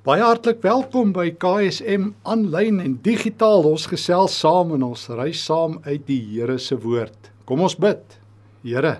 Baie 0.00 0.22
hartlik 0.24 0.62
welkom 0.64 1.10
by 1.12 1.26
KSM 1.36 2.06
aanlyn 2.24 2.78
en 2.80 2.94
digitaal. 3.04 3.66
Ons 3.68 3.82
gesels 3.90 4.32
saam 4.32 4.70
en 4.72 4.86
ons 4.86 5.02
reis 5.12 5.42
saam 5.44 5.74
uit 5.84 6.06
die 6.06 6.22
Here 6.30 6.56
se 6.56 6.78
woord. 6.80 7.28
Kom 7.44 7.60
ons 7.60 7.76
bid. 7.76 8.16
Here, 8.64 8.94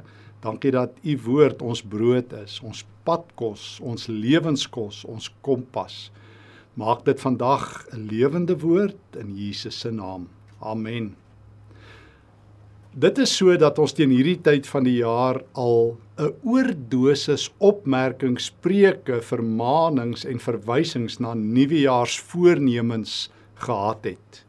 dankie 0.44 0.74
dat 0.76 1.00
u 1.00 1.14
woord 1.24 1.64
ons 1.64 1.80
brood 1.80 2.34
is, 2.42 2.58
ons 2.60 2.84
padkos, 3.08 3.78
ons 3.80 4.10
lewenskos, 4.12 5.06
ons 5.08 5.30
kompas. 5.40 6.10
Maak 6.76 7.08
dit 7.08 7.24
vandag 7.24 7.64
'n 7.96 8.04
lewende 8.04 8.60
woord 8.60 9.16
in 9.16 9.32
Jesus 9.32 9.80
se 9.80 9.88
naam. 9.88 10.28
Amen. 10.60 11.16
Dit 12.90 13.20
is 13.22 13.30
so 13.30 13.54
dat 13.54 13.76
ons 13.78 13.92
teen 13.94 14.10
hierdie 14.10 14.40
tyd 14.42 14.66
van 14.66 14.82
die 14.82 14.96
jaar 14.98 15.36
al 15.54 15.96
'n 16.18 16.32
oordosis 16.42 17.52
opmerkings, 17.58 18.50
spreuke, 18.50 19.20
vermaanings 19.22 20.24
en 20.24 20.40
verwysings 20.42 21.20
na 21.20 21.34
nuwejaarsvoornemens 21.34 23.30
gehad 23.54 24.04
het. 24.04 24.44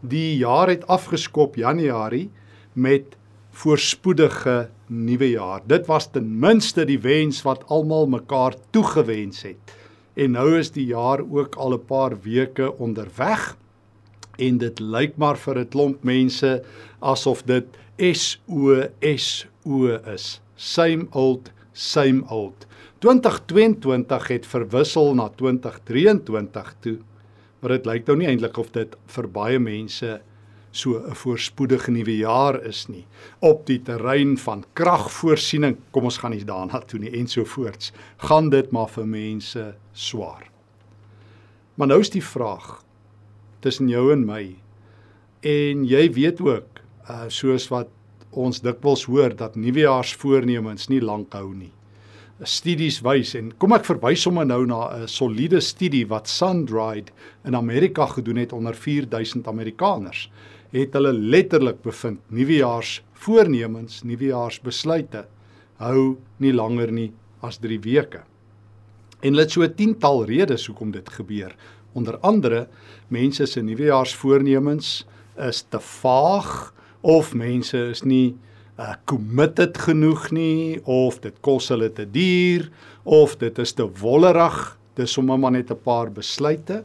Die 0.00 0.38
jaar 0.38 0.68
het 0.68 0.86
afgeskop 0.86 1.56
Januarie 1.56 2.30
met 2.72 3.16
voorspoedige 3.50 4.70
nuwe 4.88 5.30
jaar. 5.30 5.60
Dit 5.66 5.86
was 5.86 6.10
ten 6.10 6.38
minste 6.40 6.86
die 6.86 6.98
wens 6.98 7.42
wat 7.42 7.68
almal 7.68 8.06
mekaar 8.06 8.54
toegewens 8.70 9.42
het. 9.42 9.76
En 10.14 10.30
nou 10.30 10.58
is 10.58 10.70
die 10.70 10.86
jaar 10.86 11.20
ook 11.20 11.56
al 11.56 11.74
'n 11.74 11.84
paar 11.84 12.16
weke 12.22 12.72
onderweg 12.78 13.56
en 14.46 14.58
dit 14.58 14.80
lyk 14.80 15.16
maar 15.16 15.36
vir 15.36 15.58
'n 15.58 15.68
klomp 15.68 16.04
mense 16.04 16.62
asof 17.00 17.42
dit 17.46 17.66
S 17.98 18.40
O 18.48 18.82
S 19.00 19.46
O 19.64 19.86
is. 20.14 20.40
Same 20.56 21.06
old, 21.10 21.50
same 21.72 22.22
old. 22.28 22.66
2022 22.98 24.28
het 24.28 24.46
verwissel 24.46 25.14
na 25.14 25.28
2023 25.28 26.74
toe. 26.80 26.98
Maar 27.60 27.70
dit 27.70 27.86
lyk 27.86 28.06
nou 28.06 28.16
nie 28.18 28.28
eintlik 28.30 28.58
of 28.58 28.70
dit 28.70 28.96
vir 29.06 29.28
baie 29.28 29.58
mense 29.58 30.20
so 30.72 30.98
'n 30.98 31.14
voorspoedige 31.14 31.90
nuwe 31.90 32.16
jaar 32.16 32.64
is 32.64 32.86
nie. 32.88 33.06
Op 33.40 33.66
die 33.66 33.82
terrein 33.82 34.38
van 34.38 34.64
kragvoorsiening, 34.72 35.76
kom 35.90 36.04
ons 36.04 36.18
gaan 36.18 36.30
nie 36.30 36.44
daarna 36.44 36.80
toe 36.80 37.00
nie 37.00 37.12
en 37.12 37.26
so 37.26 37.44
voorts, 37.44 37.92
gaan 38.16 38.50
dit 38.50 38.70
maar 38.70 38.88
vir 38.88 39.06
mense 39.06 39.74
swaar. 39.92 40.50
Maar 41.74 41.86
nou 41.86 42.00
is 42.00 42.10
die 42.10 42.24
vraag 42.24 42.82
tussen 43.62 43.88
jou 43.90 44.10
en 44.12 44.26
my. 44.26 44.44
En 45.42 45.84
jy 45.88 46.06
weet 46.14 46.40
ook, 46.42 46.82
uh 47.10 47.26
soos 47.32 47.68
wat 47.72 47.90
ons 48.32 48.62
dikwels 48.64 49.04
hoor 49.10 49.34
dat 49.36 49.56
nuwejaarsvoornemens 49.60 50.88
nie 50.88 51.00
lank 51.02 51.34
hou 51.36 51.52
nie. 51.54 51.72
Studies 52.42 53.00
wys 53.04 53.34
en 53.38 53.52
kom 53.60 53.74
ek 53.76 53.84
verwys 53.86 54.24
sommer 54.24 54.46
nou 54.48 54.64
na 54.66 55.04
'n 55.04 55.08
soliede 55.08 55.60
studie 55.60 56.06
wat 56.06 56.28
SunDried 56.28 57.12
in 57.44 57.54
Amerika 57.54 58.06
gedoen 58.06 58.36
het 58.36 58.52
onder 58.52 58.74
4000 58.74 59.46
Amerikaners. 59.46 60.30
Het 60.72 60.92
hulle 60.92 61.12
letterlik 61.12 61.82
bevind 61.82 62.20
nuwejaarsvoornemens, 62.30 64.02
nuwejaarsbesluite 64.04 65.26
hou 65.76 66.16
nie 66.38 66.52
langer 66.52 66.92
nie 66.92 67.12
as 67.42 67.58
3 67.58 67.78
weke. 67.80 68.22
En 69.22 69.34
hulle 69.34 69.42
het 69.42 69.50
so 69.50 69.62
'n 69.62 69.74
tiental 69.74 70.24
redes 70.24 70.66
hoekom 70.66 70.90
dit 70.90 71.08
gebeur. 71.08 71.54
Onder 71.92 72.18
andere 72.20 72.66
mense 73.08 73.46
se 73.46 73.62
nuwejaarsvoornemens 73.62 75.06
is 75.48 75.64
te 75.68 75.80
vaag 75.80 76.72
of 77.00 77.34
mense 77.34 77.78
is 77.90 78.02
nie 78.02 78.36
uh, 78.78 78.94
committed 79.04 79.78
genoeg 79.78 80.30
nie 80.30 80.80
of 80.84 81.20
dit 81.20 81.34
kos 81.40 81.68
hulle 81.68 81.90
te 81.92 82.06
duur 82.08 82.70
of 83.04 83.36
dit 83.36 83.58
is 83.58 83.72
te 83.72 83.86
wollerig 84.00 84.78
dis 84.96 85.12
sommer 85.12 85.38
maar 85.38 85.52
net 85.52 85.70
'n 85.70 85.80
paar 85.84 86.10
besluite. 86.12 86.84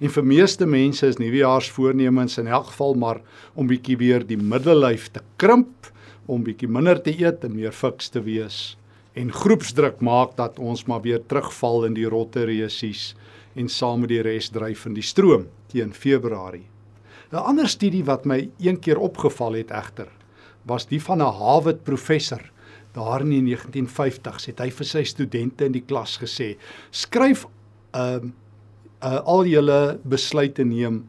En 0.00 0.10
vir 0.10 0.24
meeste 0.24 0.66
mense 0.66 1.06
is 1.06 1.16
nuwejaarsvoornemens 1.16 2.38
in 2.38 2.46
elk 2.46 2.66
geval 2.66 2.94
maar 2.94 3.20
om 3.54 3.66
bietjie 3.66 3.96
weer 3.96 4.26
die 4.26 4.36
middellyf 4.36 5.08
te 5.08 5.20
krimp 5.36 5.90
om 6.26 6.42
bietjie 6.42 6.68
minder 6.68 7.00
te 7.02 7.14
eet 7.16 7.44
en 7.44 7.54
meer 7.54 7.72
fiks 7.72 8.08
te 8.08 8.20
wees. 8.20 8.76
En 9.14 9.32
groepsdruk 9.32 10.00
maak 10.00 10.36
dat 10.36 10.58
ons 10.58 10.84
maar 10.84 11.00
weer 11.00 11.22
terugval 11.26 11.84
in 11.84 11.94
die 11.94 12.08
rotte 12.08 12.44
reusies 12.44 13.14
en 13.56 13.68
saam 13.72 14.04
met 14.04 14.12
die 14.12 14.22
res 14.24 14.50
dryf 14.52 14.84
in 14.88 14.96
die 14.96 15.04
stroom 15.04 15.48
teen 15.72 15.92
Februarie. 15.96 16.66
'n 17.32 17.42
Ander 17.42 17.68
studie 17.68 18.04
wat 18.04 18.24
my 18.24 18.50
een 18.62 18.78
keer 18.78 18.98
opgeval 19.02 19.58
het 19.58 19.70
egter, 19.70 20.08
was 20.66 20.86
die 20.86 21.00
van 21.00 21.22
'n 21.22 21.34
Harvard 21.40 21.82
professor. 21.84 22.42
Daar 22.92 23.20
in 23.20 23.30
die 23.30 23.42
1950s 23.42 24.46
het 24.46 24.60
hy 24.60 24.70
vir 24.70 24.86
sy 24.86 25.02
studente 25.04 25.64
in 25.64 25.72
die 25.72 25.84
klas 25.84 26.18
gesê: 26.18 26.56
"Skryf 26.90 27.46
'n 27.46 27.98
uh, 27.98 28.20
uh, 29.02 29.20
al 29.24 29.44
julle 29.44 29.98
besluite 30.04 30.64
neem 30.64 31.04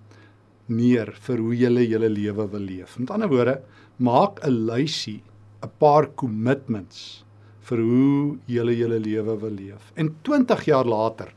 neer 0.68 1.14
vir 1.22 1.38
hoe 1.38 1.56
julle 1.56 1.88
julle 1.88 2.10
lewe 2.10 2.48
wil 2.52 2.60
leef." 2.60 3.00
Met 3.00 3.12
ander 3.12 3.30
woorde, 3.30 3.62
maak 3.98 4.40
'n 4.44 4.66
lysie, 4.66 5.22
'n 5.64 5.70
paar 5.80 6.08
commitments 6.16 7.24
vir 7.62 7.78
hoe 7.78 8.38
julle 8.48 8.76
julle 8.76 9.00
lewe 9.00 9.40
wil 9.40 9.52
leef. 9.52 9.92
En 9.96 10.16
20 10.24 10.66
jaar 10.66 10.86
later 10.86 11.34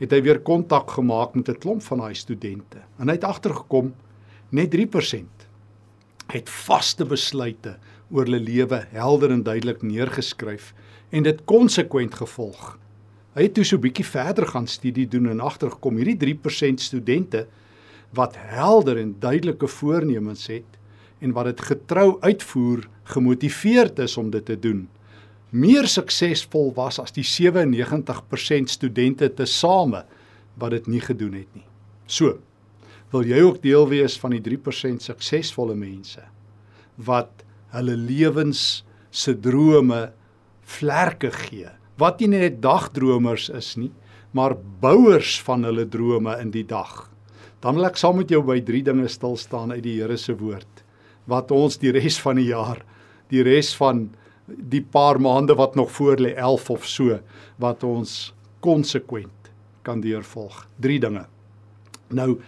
het 0.00 0.14
hy 0.16 0.22
weer 0.24 0.40
kontak 0.40 0.90
gemaak 0.96 1.34
met 1.36 1.48
'n 1.48 1.58
klomp 1.60 1.82
van 1.82 1.98
daai 1.98 2.14
studente. 2.14 2.80
En 2.98 3.08
hy 3.08 3.14
het 3.14 3.24
agtergekom 3.24 3.94
net 4.48 4.70
3% 4.70 5.46
het 6.32 6.48
vaste 6.48 7.04
besluite 7.04 7.76
oor 8.10 8.24
hulle 8.24 8.40
lewe 8.40 8.86
helder 8.90 9.30
en 9.30 9.42
duidelik 9.42 9.82
neergeskryf 9.82 10.74
en 11.10 11.22
dit 11.22 11.44
konsekwent 11.44 12.14
gevolg. 12.14 12.78
Hy 13.34 13.42
het 13.42 13.54
toe 13.54 13.64
so 13.64 13.76
'n 13.76 13.80
bietjie 13.80 14.04
verder 14.04 14.46
gaan 14.46 14.66
studie 14.66 15.08
doen 15.08 15.28
en 15.28 15.40
agtergekom 15.40 15.96
hierdie 15.96 16.16
3% 16.16 16.80
studente 16.80 17.46
wat 18.12 18.36
helder 18.36 18.98
en 18.98 19.16
duidelike 19.18 19.66
voornemens 19.66 20.46
het 20.46 20.78
en 21.18 21.32
wat 21.32 21.44
dit 21.44 21.60
getrou 21.60 22.16
uitvoer, 22.20 22.88
gemotiveerd 23.02 23.98
is 23.98 24.16
om 24.16 24.30
dit 24.30 24.44
te 24.44 24.58
doen 24.58 24.88
meer 25.50 25.88
suksesvol 25.90 26.70
was 26.76 27.00
as 27.02 27.14
die 27.16 27.26
97% 27.26 28.70
studente 28.70 29.28
tesame 29.34 30.04
wat 30.60 30.74
dit 30.76 30.88
nie 30.90 31.02
gedoen 31.02 31.34
het 31.40 31.50
nie. 31.56 31.66
So, 32.06 32.38
wil 33.10 33.26
jy 33.26 33.40
ook 33.42 33.62
deel 33.62 33.88
wees 33.90 34.16
van 34.20 34.36
die 34.36 34.42
3% 34.44 35.02
suksesvolle 35.10 35.74
mense 35.78 36.22
wat 37.00 37.44
hulle 37.74 37.96
lewens 37.96 38.82
se 39.10 39.34
drome 39.34 40.10
vlerke 40.70 41.30
gee. 41.34 41.70
Wat 41.98 42.20
nie 42.20 42.30
net 42.32 42.60
dagdromers 42.62 43.48
is 43.56 43.74
nie, 43.80 43.90
maar 44.36 44.54
bouers 44.82 45.38
van 45.46 45.66
hulle 45.66 45.86
drome 45.90 46.36
in 46.42 46.52
die 46.54 46.66
dag. 46.66 47.08
Dan 47.60 47.76
wil 47.76 47.88
ek 47.90 47.98
saam 48.00 48.20
met 48.20 48.30
jou 48.30 48.40
by 48.46 48.60
drie 48.64 48.82
dinge 48.86 49.08
stil 49.10 49.36
staan 49.40 49.74
uit 49.74 49.82
die 49.84 49.98
Here 49.98 50.18
se 50.18 50.36
woord 50.36 50.86
wat 51.30 51.52
ons 51.54 51.76
die 51.78 51.92
res 51.94 52.16
van 52.18 52.40
die 52.40 52.48
jaar, 52.48 52.80
die 53.30 53.44
res 53.46 53.68
van 53.78 54.08
die 54.46 54.82
paar 54.82 55.20
maande 55.20 55.54
wat 55.54 55.74
nog 55.74 55.90
voor 55.92 56.20
lê 56.20 56.34
11 56.34 56.70
of 56.70 56.86
so 56.86 57.18
wat 57.56 57.84
ons 57.84 58.34
konsekwent 58.60 59.50
kan 59.82 60.00
deurvolg. 60.00 60.66
Drie 60.76 61.00
dinge. 61.00 61.26
Nou 62.08 62.40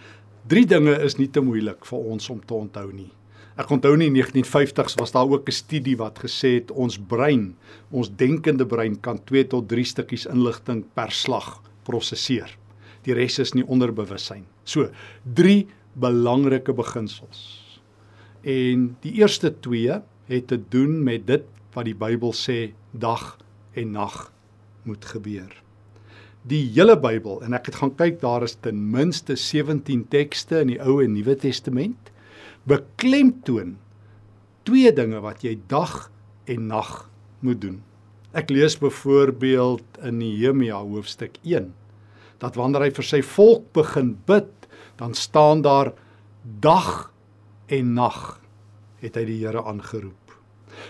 drie 0.47 0.65
dinge 0.67 0.95
is 1.01 1.17
nie 1.17 1.29
te 1.31 1.41
moeilik 1.41 1.85
vir 1.85 1.99
ons 1.99 2.29
om 2.29 2.41
te 2.45 2.53
onthou 2.53 2.91
nie. 2.91 3.11
Ek 3.53 3.69
onthou 3.69 3.93
nie 3.97 4.07
in 4.09 4.15
1950s 4.17 4.97
was 4.97 5.13
daar 5.13 5.29
ook 5.29 5.47
'n 5.47 5.51
studie 5.51 5.97
wat 5.97 6.19
gesê 6.19 6.55
het 6.59 6.71
ons 6.71 6.97
brein, 6.97 7.55
ons 7.91 8.09
denkende 8.09 8.65
brein 8.65 8.99
kan 8.99 9.23
2 9.23 9.47
tot 9.47 9.67
3 9.69 9.83
stukkies 9.83 10.25
inligting 10.25 10.83
per 10.93 11.11
slag 11.11 11.61
prosesseer. 11.83 12.57
Die 13.03 13.13
res 13.13 13.39
is 13.39 13.53
nie 13.53 13.65
onderbewussyn. 13.67 14.45
So, 14.63 14.89
drie 15.23 15.67
belangrike 15.93 16.73
beginsels. 16.73 17.61
En 18.41 18.97
die 19.01 19.13
eerste 19.21 19.53
2 19.59 20.01
het 20.25 20.47
te 20.47 20.59
doen 20.69 21.03
met 21.03 21.27
dit 21.27 21.43
wat 21.73 21.87
die 21.89 21.97
Bybel 21.97 22.33
sê 22.37 22.73
dag 22.91 23.37
en 23.73 23.93
nag 23.95 24.31
moet 24.83 25.05
gebeur. 25.05 25.51
Die 26.43 26.65
hele 26.75 26.97
Bybel 26.99 27.41
en 27.45 27.55
ek 27.55 27.71
het 27.71 27.79
gaan 27.79 27.93
kyk 27.95 28.19
daar 28.21 28.43
is 28.43 28.57
ten 28.59 28.79
minste 28.91 29.37
17 29.39 30.07
tekste 30.11 30.61
in 30.63 30.73
die 30.73 30.81
Ou 30.83 30.99
en 31.03 31.15
Nuwe 31.15 31.37
Testament 31.39 32.11
beklemtoon 32.67 33.77
twee 34.67 34.91
dinge 34.95 35.21
wat 35.23 35.43
jy 35.43 35.57
dag 35.71 36.09
en 36.51 36.67
nag 36.67 36.91
moet 37.43 37.61
doen. 37.63 37.79
Ek 38.33 38.51
lees 38.51 38.75
byvoorbeeld 38.81 39.99
in 40.03 40.19
Nehemia 40.19 40.79
hoofstuk 40.81 41.37
1 41.43 41.71
dat 42.43 42.57
wanneer 42.59 42.87
hy 42.87 42.91
vir 42.91 43.07
sy 43.07 43.21
volk 43.23 43.69
begin 43.75 44.17
bid, 44.27 44.51
dan 44.99 45.13
staan 45.15 45.61
daar 45.63 45.93
dag 46.43 47.13
en 47.71 47.93
nag 47.95 48.19
het 48.99 49.15
hy 49.15 49.23
die 49.29 49.39
Here 49.45 49.63
aangeroep. 49.63 50.22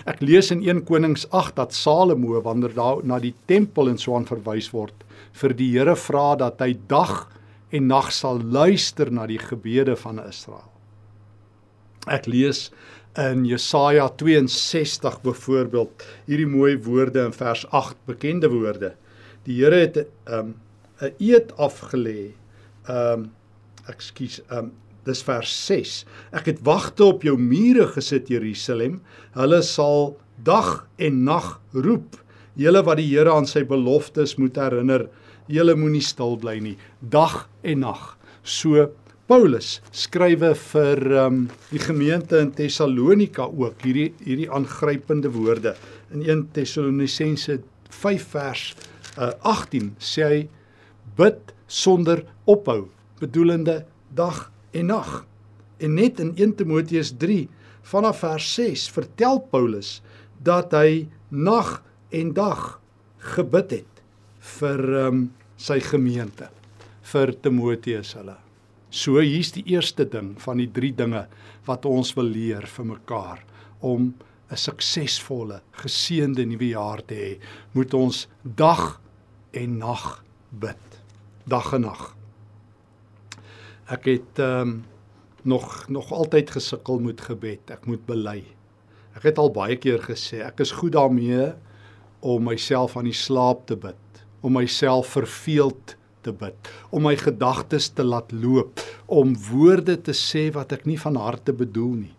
Ek 0.05 0.21
lees 0.21 0.51
in 0.51 0.63
1 0.63 0.83
Konings 0.87 1.25
8 1.31 1.55
dat 1.55 1.73
Salomo 1.73 2.41
wanneer 2.41 2.73
daar 2.75 3.03
na 3.03 3.19
die 3.19 3.33
tempel 3.45 3.89
en 3.89 3.97
so 3.97 4.15
aan 4.15 4.27
verwys 4.29 4.71
word, 4.73 4.95
vir 5.33 5.53
die 5.57 5.71
Here 5.73 5.95
vra 5.95 6.35
dat 6.39 6.61
hy 6.61 6.73
dag 6.87 7.27
en 7.73 7.87
nag 7.89 8.11
sal 8.13 8.41
luister 8.41 9.11
na 9.11 9.25
die 9.27 9.39
gebede 9.41 9.95
van 9.97 10.21
Israel. 10.23 10.69
Ek 12.11 12.27
lees 12.27 12.67
in 13.19 13.45
Jesaja 13.45 14.09
62 14.17 15.21
byvoorbeeld 15.23 16.03
hierdie 16.27 16.49
mooi 16.49 16.75
woorde 16.83 17.27
in 17.27 17.35
vers 17.35 17.63
8, 17.71 17.97
bekende 18.09 18.49
woorde. 18.51 18.93
Die 19.47 19.61
Here 19.61 19.85
het 19.85 20.05
um, 20.25 20.55
'n 21.01 21.13
eed 21.19 21.53
afgelê. 21.57 22.33
Ehm 22.87 23.23
um, 23.23 23.31
ekskuus, 23.87 24.39
ehm 24.49 24.57
um, 24.57 24.71
dis 25.07 25.23
vers 25.27 25.53
6. 25.67 25.95
Ek 26.35 26.49
het 26.51 26.63
wagte 26.65 27.05
op 27.11 27.25
jou 27.27 27.35
mure 27.39 27.87
gesit 27.95 28.31
Jerusalem. 28.31 29.01
Hulle 29.37 29.61
sal 29.65 30.13
dag 30.43 30.85
en 30.97 31.23
nag 31.27 31.57
roep. 31.73 32.17
Julle 32.59 32.83
wat 32.85 32.99
die 33.01 33.09
Here 33.09 33.33
aan 33.33 33.47
sy 33.49 33.63
beloftes 33.65 34.37
moet 34.37 34.57
herinner, 34.61 35.07
julle 35.49 35.75
moenie 35.75 36.03
stil 36.05 36.37
bly 36.39 36.59
nie, 36.61 36.75
dag 37.01 37.47
en 37.65 37.81
nag. 37.83 38.03
So 38.43 38.91
Paulus 39.27 39.77
skrywe 39.95 40.51
vir 40.59 40.99
um, 41.15 41.37
die 41.71 41.79
gemeente 41.79 42.41
in 42.43 42.51
Tessalonika 42.53 43.45
ook 43.47 43.85
hierdie 43.87 44.09
hierdie 44.19 44.49
aangrypende 44.51 45.31
woorde 45.31 45.77
in 46.11 46.25
1 46.27 46.41
Tessalonisense 46.57 47.61
5 48.01 48.25
vers 48.33 48.65
uh, 49.15 49.31
18 49.47 49.93
sê 50.03 50.27
hy 50.27 50.41
bid 51.15 51.53
sonder 51.71 52.25
ophou 52.51 52.89
bedoelende 53.21 53.85
dag 54.11 54.49
en 54.73 54.89
nag. 54.91 55.25
En 55.77 55.95
net 55.97 56.19
in 56.19 56.33
1 56.35 56.55
Timoteus 56.59 57.13
3 57.17 57.47
vanaf 57.93 58.21
vers 58.23 58.53
6 58.55 58.87
vertel 58.95 59.41
Paulus 59.51 60.01
dat 60.43 60.73
hy 60.75 61.07
nag 61.29 61.81
en 62.13 62.33
dag 62.33 62.79
gebid 63.35 63.79
het 63.79 64.03
vir 64.59 64.81
um, 65.07 65.23
sy 65.57 65.79
gemeente 65.83 66.49
vir 67.13 67.33
Timoteus 67.43 68.13
hulle. 68.17 68.37
So 68.93 69.21
hier's 69.23 69.53
die 69.55 69.65
eerste 69.73 70.05
ding 70.05 70.35
van 70.43 70.59
die 70.61 70.69
drie 70.69 70.93
dinge 70.93 71.25
wat 71.67 71.87
ons 71.89 72.13
wil 72.17 72.29
leer 72.29 72.67
vir 72.75 72.85
mekaar 72.93 73.41
om 73.81 74.13
'n 74.51 74.57
suksesvolle, 74.57 75.61
geseënde 75.81 76.45
nuwe 76.45 76.69
jaar 76.75 77.01
te 77.01 77.15
hê, 77.15 77.31
moet 77.73 77.93
ons 77.93 78.27
dag 78.43 79.01
en 79.51 79.77
nag 79.77 80.23
bid. 80.51 80.99
Dag 81.47 81.73
en 81.73 81.81
nag. 81.81 82.15
Ek 83.91 84.05
het 84.07 84.39
ehm 84.39 84.67
um, 84.67 84.83
nog 85.43 85.89
nog 85.89 86.11
altyd 86.11 86.51
gesukkel 86.55 86.99
met 86.99 87.21
gebed. 87.21 87.71
Ek 87.71 87.85
moet 87.85 88.05
bely. 88.05 88.43
Ek 89.13 89.25
het 89.27 89.37
al 89.37 89.51
baie 89.51 89.75
keer 89.75 89.99
gesê 89.99 90.39
ek 90.39 90.63
is 90.63 90.71
goed 90.71 90.95
daarmee 90.95 91.51
om 92.23 92.47
myself 92.47 92.95
aan 92.97 93.09
die 93.09 93.17
slaap 93.17 93.65
te 93.67 93.75
bid, 93.75 94.23
om 94.41 94.55
myself 94.55 95.11
verveeld 95.17 95.97
te 96.23 96.31
bid, 96.31 96.55
om 96.95 97.03
my 97.03 97.17
gedagtes 97.19 97.89
te 97.91 98.03
laat 98.03 98.31
loop, 98.31 98.79
om 99.11 99.35
woorde 99.49 99.97
te 99.99 100.15
sê 100.15 100.47
wat 100.55 100.71
ek 100.71 100.87
nie 100.87 100.99
van 100.99 101.19
harte 101.19 101.51
bedoel 101.51 101.93
nie. 102.05 102.15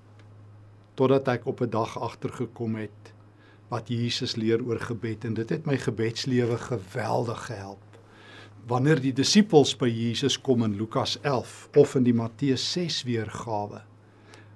Totdat 1.01 1.29
ek 1.29 1.49
op 1.49 1.65
'n 1.65 1.71
dag 1.71 1.97
agtergekom 1.97 2.77
het 2.77 3.15
wat 3.73 3.89
Jesus 3.89 4.37
leer 4.37 4.61
oor 4.61 4.79
gebed 4.79 5.25
en 5.25 5.35
dit 5.35 5.49
het 5.49 5.67
my 5.67 5.79
gebedslewe 5.81 6.59
geweldig 6.59 7.47
gehelp 7.49 7.94
wanneer 8.67 9.01
die 9.03 9.13
disippels 9.13 9.75
by 9.77 9.91
Jesus 9.93 10.39
kom 10.41 10.63
in 10.65 10.77
Lukas 10.79 11.19
11 11.23 11.69
of 11.81 11.95
in 11.99 12.07
die 12.07 12.15
Matteus 12.17 12.65
6 12.73 13.03
weergawe, 13.05 13.83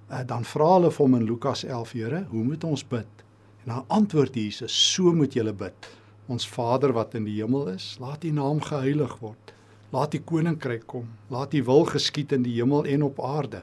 uh, 0.09 0.23
dan 0.25 0.47
vra 0.49 0.69
hulle 0.77 0.91
vir 0.95 1.05
hom 1.05 1.17
in 1.19 1.27
Lukas 1.29 1.65
11, 1.67 1.93
Here, 1.99 2.23
hoe 2.31 2.45
moet 2.47 2.65
ons 2.65 2.85
bid? 2.89 3.25
En 3.67 3.75
dan 3.75 3.93
antwoord 3.99 4.39
Jesus, 4.41 4.73
so 4.73 5.13
moet 5.13 5.37
julle 5.37 5.53
bid. 5.53 5.91
Ons 6.29 6.49
Vader 6.49 6.95
wat 6.97 7.19
in 7.19 7.29
die 7.29 7.37
hemel 7.37 7.69
is, 7.75 7.97
laat 8.01 8.25
U 8.25 8.33
naam 8.33 8.63
geheilig 8.65 9.13
word. 9.21 9.53
Laat 9.93 10.17
U 10.17 10.23
koninkryk 10.25 10.89
kom. 10.89 11.09
Laat 11.33 11.57
U 11.57 11.63
wil 11.69 11.85
geskied 11.93 12.33
in 12.37 12.45
die 12.45 12.57
hemel 12.57 12.89
en 12.89 13.05
op 13.11 13.21
aarde. 13.25 13.63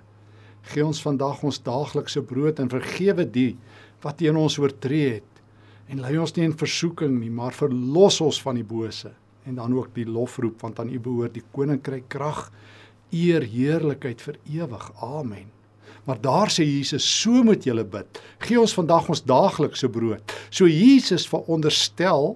Gee 0.69 0.85
ons 0.85 1.01
vandag 1.01 1.41
ons 1.45 1.61
daaglikse 1.61 2.21
brood 2.25 2.61
en 2.61 2.69
vergewe 2.69 3.25
die 3.25 3.51
wat 4.05 4.21
teen 4.21 4.37
ons 4.37 4.57
oortree 4.61 5.19
het. 5.19 5.43
En 5.89 6.01
lei 6.01 6.17
ons 6.21 6.33
nie 6.37 6.45
in 6.45 6.57
versoeking 6.57 7.19
nie, 7.19 7.33
maar 7.33 7.53
verlos 7.53 8.21
ons 8.25 8.41
van 8.41 8.57
die 8.57 8.65
bose 8.65 9.13
en 9.45 9.55
dan 9.55 9.73
ook 9.73 9.93
die 9.93 10.07
lofroep 10.09 10.61
want 10.61 10.79
aan 10.79 10.89
U 10.89 10.99
behoort 10.99 11.35
die 11.37 11.45
koninkryk 11.53 12.07
krag 12.09 12.49
eer 13.13 13.45
heerlikheid 13.45 14.21
vir 14.21 14.39
ewig. 14.49 14.89
Amen. 15.01 15.51
Maar 16.05 16.21
daar 16.21 16.51
sê 16.53 16.65
Jesus 16.65 17.05
so 17.21 17.43
moet 17.43 17.63
julle 17.65 17.85
bid. 17.85 18.19
Gee 18.45 18.59
ons 18.61 18.73
vandag 18.77 19.09
ons 19.09 19.23
daaglikse 19.25 19.89
brood. 19.89 20.35
So 20.49 20.67
Jesus 20.69 21.27
veronderstel 21.29 22.35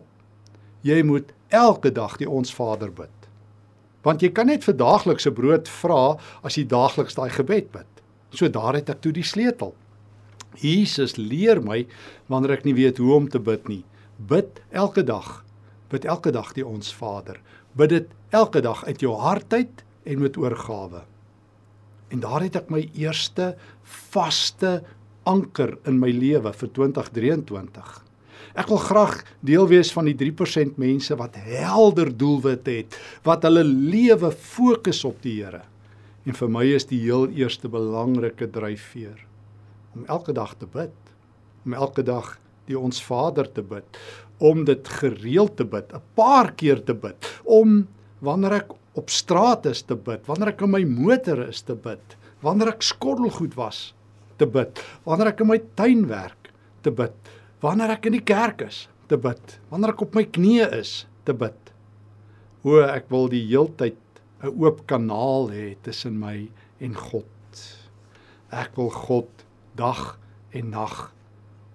jy 0.86 1.02
moet 1.06 1.34
elke 1.54 1.92
dag 1.92 2.16
die 2.18 2.30
ons 2.30 2.54
Vader 2.54 2.92
bid. 2.94 3.14
Want 4.06 4.24
jy 4.24 4.32
kan 4.34 4.48
net 4.50 4.64
vir 4.64 4.78
daaglikse 4.80 5.32
brood 5.36 5.70
vra 5.82 6.16
as 6.46 6.58
jy 6.58 6.66
daagliks 6.70 7.18
daai 7.18 7.30
gebed 7.36 7.70
bid. 7.74 7.90
So 8.34 8.50
daar 8.50 8.78
het 8.78 8.90
ek 8.90 9.04
toe 9.04 9.14
die 9.14 9.26
sleutel. 9.26 9.74
Jesus 10.62 11.18
leer 11.18 11.62
my 11.62 11.84
wanneer 12.30 12.58
ek 12.58 12.66
nie 12.66 12.78
weet 12.78 12.98
hoe 13.02 13.14
om 13.18 13.30
te 13.30 13.42
bid 13.42 13.68
nie. 13.70 13.84
Bid 14.18 14.62
elke 14.72 15.04
dag 15.06 15.40
bid 15.90 16.06
elke 16.06 16.32
dag 16.32 16.52
die 16.54 16.66
ons 16.66 16.92
Vader. 16.96 17.40
Bid 17.78 17.94
dit 17.94 18.12
elke 18.36 18.62
dag 18.62 18.84
uit 18.86 19.02
jou 19.02 19.16
hart 19.18 19.54
uit 19.54 19.84
en 20.10 20.22
met 20.22 20.38
oorgawe. 20.38 21.04
En 22.10 22.22
daar 22.24 22.46
het 22.46 22.58
ek 22.58 22.70
my 22.74 22.84
eerste 22.98 23.54
vaste 23.84 24.80
anker 25.30 25.76
in 25.90 26.00
my 26.02 26.10
lewe 26.14 26.54
vir 26.54 26.72
2023. 26.74 27.98
Ek 28.58 28.70
wil 28.72 28.82
graag 28.82 29.20
deel 29.46 29.68
wees 29.70 29.92
van 29.94 30.08
die 30.10 30.16
3% 30.18 30.80
mense 30.82 31.16
wat 31.20 31.38
helder 31.38 32.10
doelwitte 32.18 32.80
het, 32.80 32.98
wat 33.28 33.46
hulle 33.46 33.64
lewe 33.64 34.32
fokus 34.32 35.04
op 35.06 35.22
die 35.26 35.38
Here. 35.44 35.62
En 36.26 36.36
vir 36.36 36.52
my 36.52 36.66
is 36.76 36.88
die 36.90 37.00
heel 37.04 37.30
eerste 37.38 37.70
belangrike 37.72 38.50
dryfveer 38.52 39.26
om 39.98 40.04
elke 40.06 40.34
dag 40.38 40.54
te 40.60 40.68
bid, 40.70 40.94
om 41.66 41.74
elke 41.74 42.04
dag 42.06 42.36
die 42.70 42.78
ons 42.80 43.02
Vader 43.04 43.50
te 43.52 43.64
bid, 43.66 44.00
om 44.40 44.64
dit 44.68 44.92
gereeld 45.02 45.58
te 45.60 45.66
bid, 45.66 45.92
'n 45.94 46.02
paar 46.16 46.54
keer 46.54 46.84
te 46.84 46.94
bid, 46.94 47.18
om 47.44 47.88
wanneer 48.22 48.62
ek 48.62 48.72
op 48.96 49.10
straat 49.10 49.66
is 49.66 49.82
te 49.82 49.96
bid, 49.96 50.26
wanneer 50.28 50.54
ek 50.54 50.62
in 50.62 50.72
my 50.72 50.84
motor 50.86 51.48
is 51.48 51.62
te 51.62 51.76
bid, 51.76 52.16
wanneer 52.42 52.74
ek 52.74 52.82
skottelgoed 52.82 53.56
was 53.56 53.94
te 54.38 54.46
bid, 54.46 54.80
wanneer 55.06 55.34
ek 55.34 55.42
in 55.42 55.48
my 55.48 55.60
tuin 55.76 56.08
werk 56.08 56.52
te 56.84 56.92
bid, 56.92 57.14
wanneer 57.62 57.92
ek 57.92 58.06
in 58.06 58.14
die 58.14 58.24
kerk 58.24 58.62
is 58.62 58.88
te 59.10 59.18
bid, 59.18 59.60
wanneer 59.70 59.94
ek 59.94 60.02
op 60.02 60.16
my 60.16 60.24
knieë 60.24 60.72
is 60.80 61.06
te 61.26 61.34
bid. 61.34 61.58
O, 62.64 62.80
ek 62.84 63.10
wil 63.12 63.30
die 63.32 63.46
heeltyd 63.48 64.00
'n 64.44 64.56
oop 64.56 64.86
kanaal 64.88 65.50
hê 65.52 65.76
tussen 65.84 66.20
my 66.20 66.50
en 66.80 66.94
God. 66.96 67.64
Ek 68.52 68.76
wil 68.78 68.90
God 68.90 69.30
dag 69.76 70.18
en 70.52 70.72
nag 70.72 71.12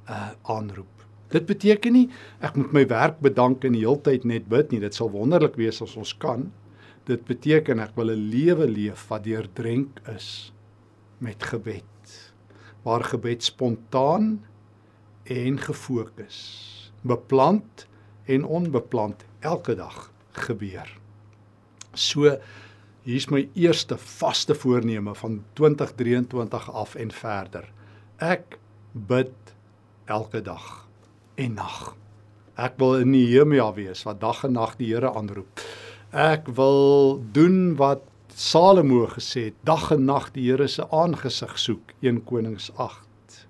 uh 0.08 0.32
aanroep. 0.42 1.06
Dit 1.32 1.46
beteken 1.46 1.92
nie 1.96 2.08
ek 2.44 2.56
moet 2.56 2.72
my 2.72 2.84
werk 2.90 3.20
bedank 3.24 3.64
en 3.64 3.74
die 3.76 3.84
heeltyd 3.84 4.24
net 4.24 4.48
bid 4.48 4.70
nie. 4.70 4.80
Dit 4.80 4.94
sal 4.94 5.10
wonderlik 5.10 5.56
wees 5.60 5.82
as 5.82 5.96
ons 5.96 6.14
kan. 6.22 6.50
Dit 7.08 7.24
beteken 7.28 7.80
ek 7.80 7.96
wil 7.96 8.10
'n 8.10 8.30
lewe 8.30 8.66
leef 8.66 9.08
wat 9.08 9.24
deurdrenk 9.24 10.00
is 10.14 10.52
met 11.18 11.42
gebed. 11.42 11.84
Waar 12.84 13.04
gebed 13.04 13.42
spontaan 13.42 14.44
en 15.24 15.58
gefokus, 15.58 16.92
beplant 17.02 17.86
en 18.26 18.44
onbeplant 18.44 19.24
elke 19.40 19.74
dag 19.74 20.12
gebeur. 20.32 20.88
So 21.94 22.38
hier's 23.04 23.28
my 23.30 23.48
eerste 23.54 23.98
vaste 23.98 24.54
voorneme 24.54 25.14
van 25.14 25.44
2023 25.52 26.70
af 26.72 26.94
en 26.94 27.10
verder. 27.10 27.72
Ek 28.16 28.58
bid 28.92 29.53
elke 30.04 30.42
dag 30.42 30.88
en 31.34 31.54
nag. 31.54 31.94
Ek 32.54 32.76
wil 32.78 33.00
in 33.02 33.10
Nehemia 33.10 33.72
wees 33.74 34.04
wat 34.06 34.20
dag 34.22 34.44
en 34.46 34.54
nag 34.54 34.76
die 34.78 34.92
Here 34.92 35.10
aanroep. 35.14 35.62
Ek 36.14 36.46
wil 36.54 37.18
doen 37.34 37.74
wat 37.80 38.04
Salomo 38.34 39.06
gesê 39.10 39.48
het, 39.48 39.56
dag 39.66 39.90
en 39.94 40.06
nag 40.06 40.30
die 40.34 40.48
Here 40.48 40.68
se 40.68 40.86
aangesig 40.90 41.56
soek, 41.58 41.94
1 42.02 42.22
Konings 42.26 42.70
8. 42.76 43.46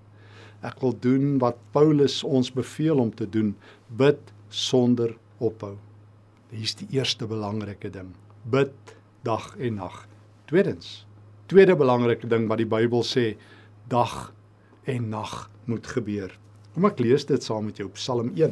Ek 0.65 0.81
wil 0.81 0.95
doen 1.01 1.37
wat 1.41 1.59
Paulus 1.73 2.23
ons 2.25 2.51
beveel 2.53 3.01
om 3.01 3.11
te 3.13 3.27
doen, 3.29 3.53
bid 3.89 4.31
sonder 4.49 5.15
ophou. 5.37 5.75
Hier's 6.53 6.77
die 6.79 6.87
eerste 6.95 7.27
belangrike 7.29 7.91
ding. 7.93 8.13
Bid 8.49 8.73
dag 9.25 9.51
en 9.57 9.81
nag. 9.81 10.05
Tweedens, 10.49 11.05
tweede 11.49 11.75
belangrike 11.77 12.29
ding 12.29 12.47
wat 12.49 12.61
die 12.61 12.69
Bybel 12.69 13.05
sê, 13.05 13.33
dag 13.89 14.31
en 14.89 15.09
nag 15.09 15.49
moet 15.65 15.87
gebeur. 15.89 16.33
Kom 16.75 16.89
ek 16.89 16.97
lees 16.99 17.23
dit 17.23 17.39
saam 17.39 17.69
met 17.69 17.77
jou 17.79 17.85
Psalm 17.95 18.33
1. 18.35 18.51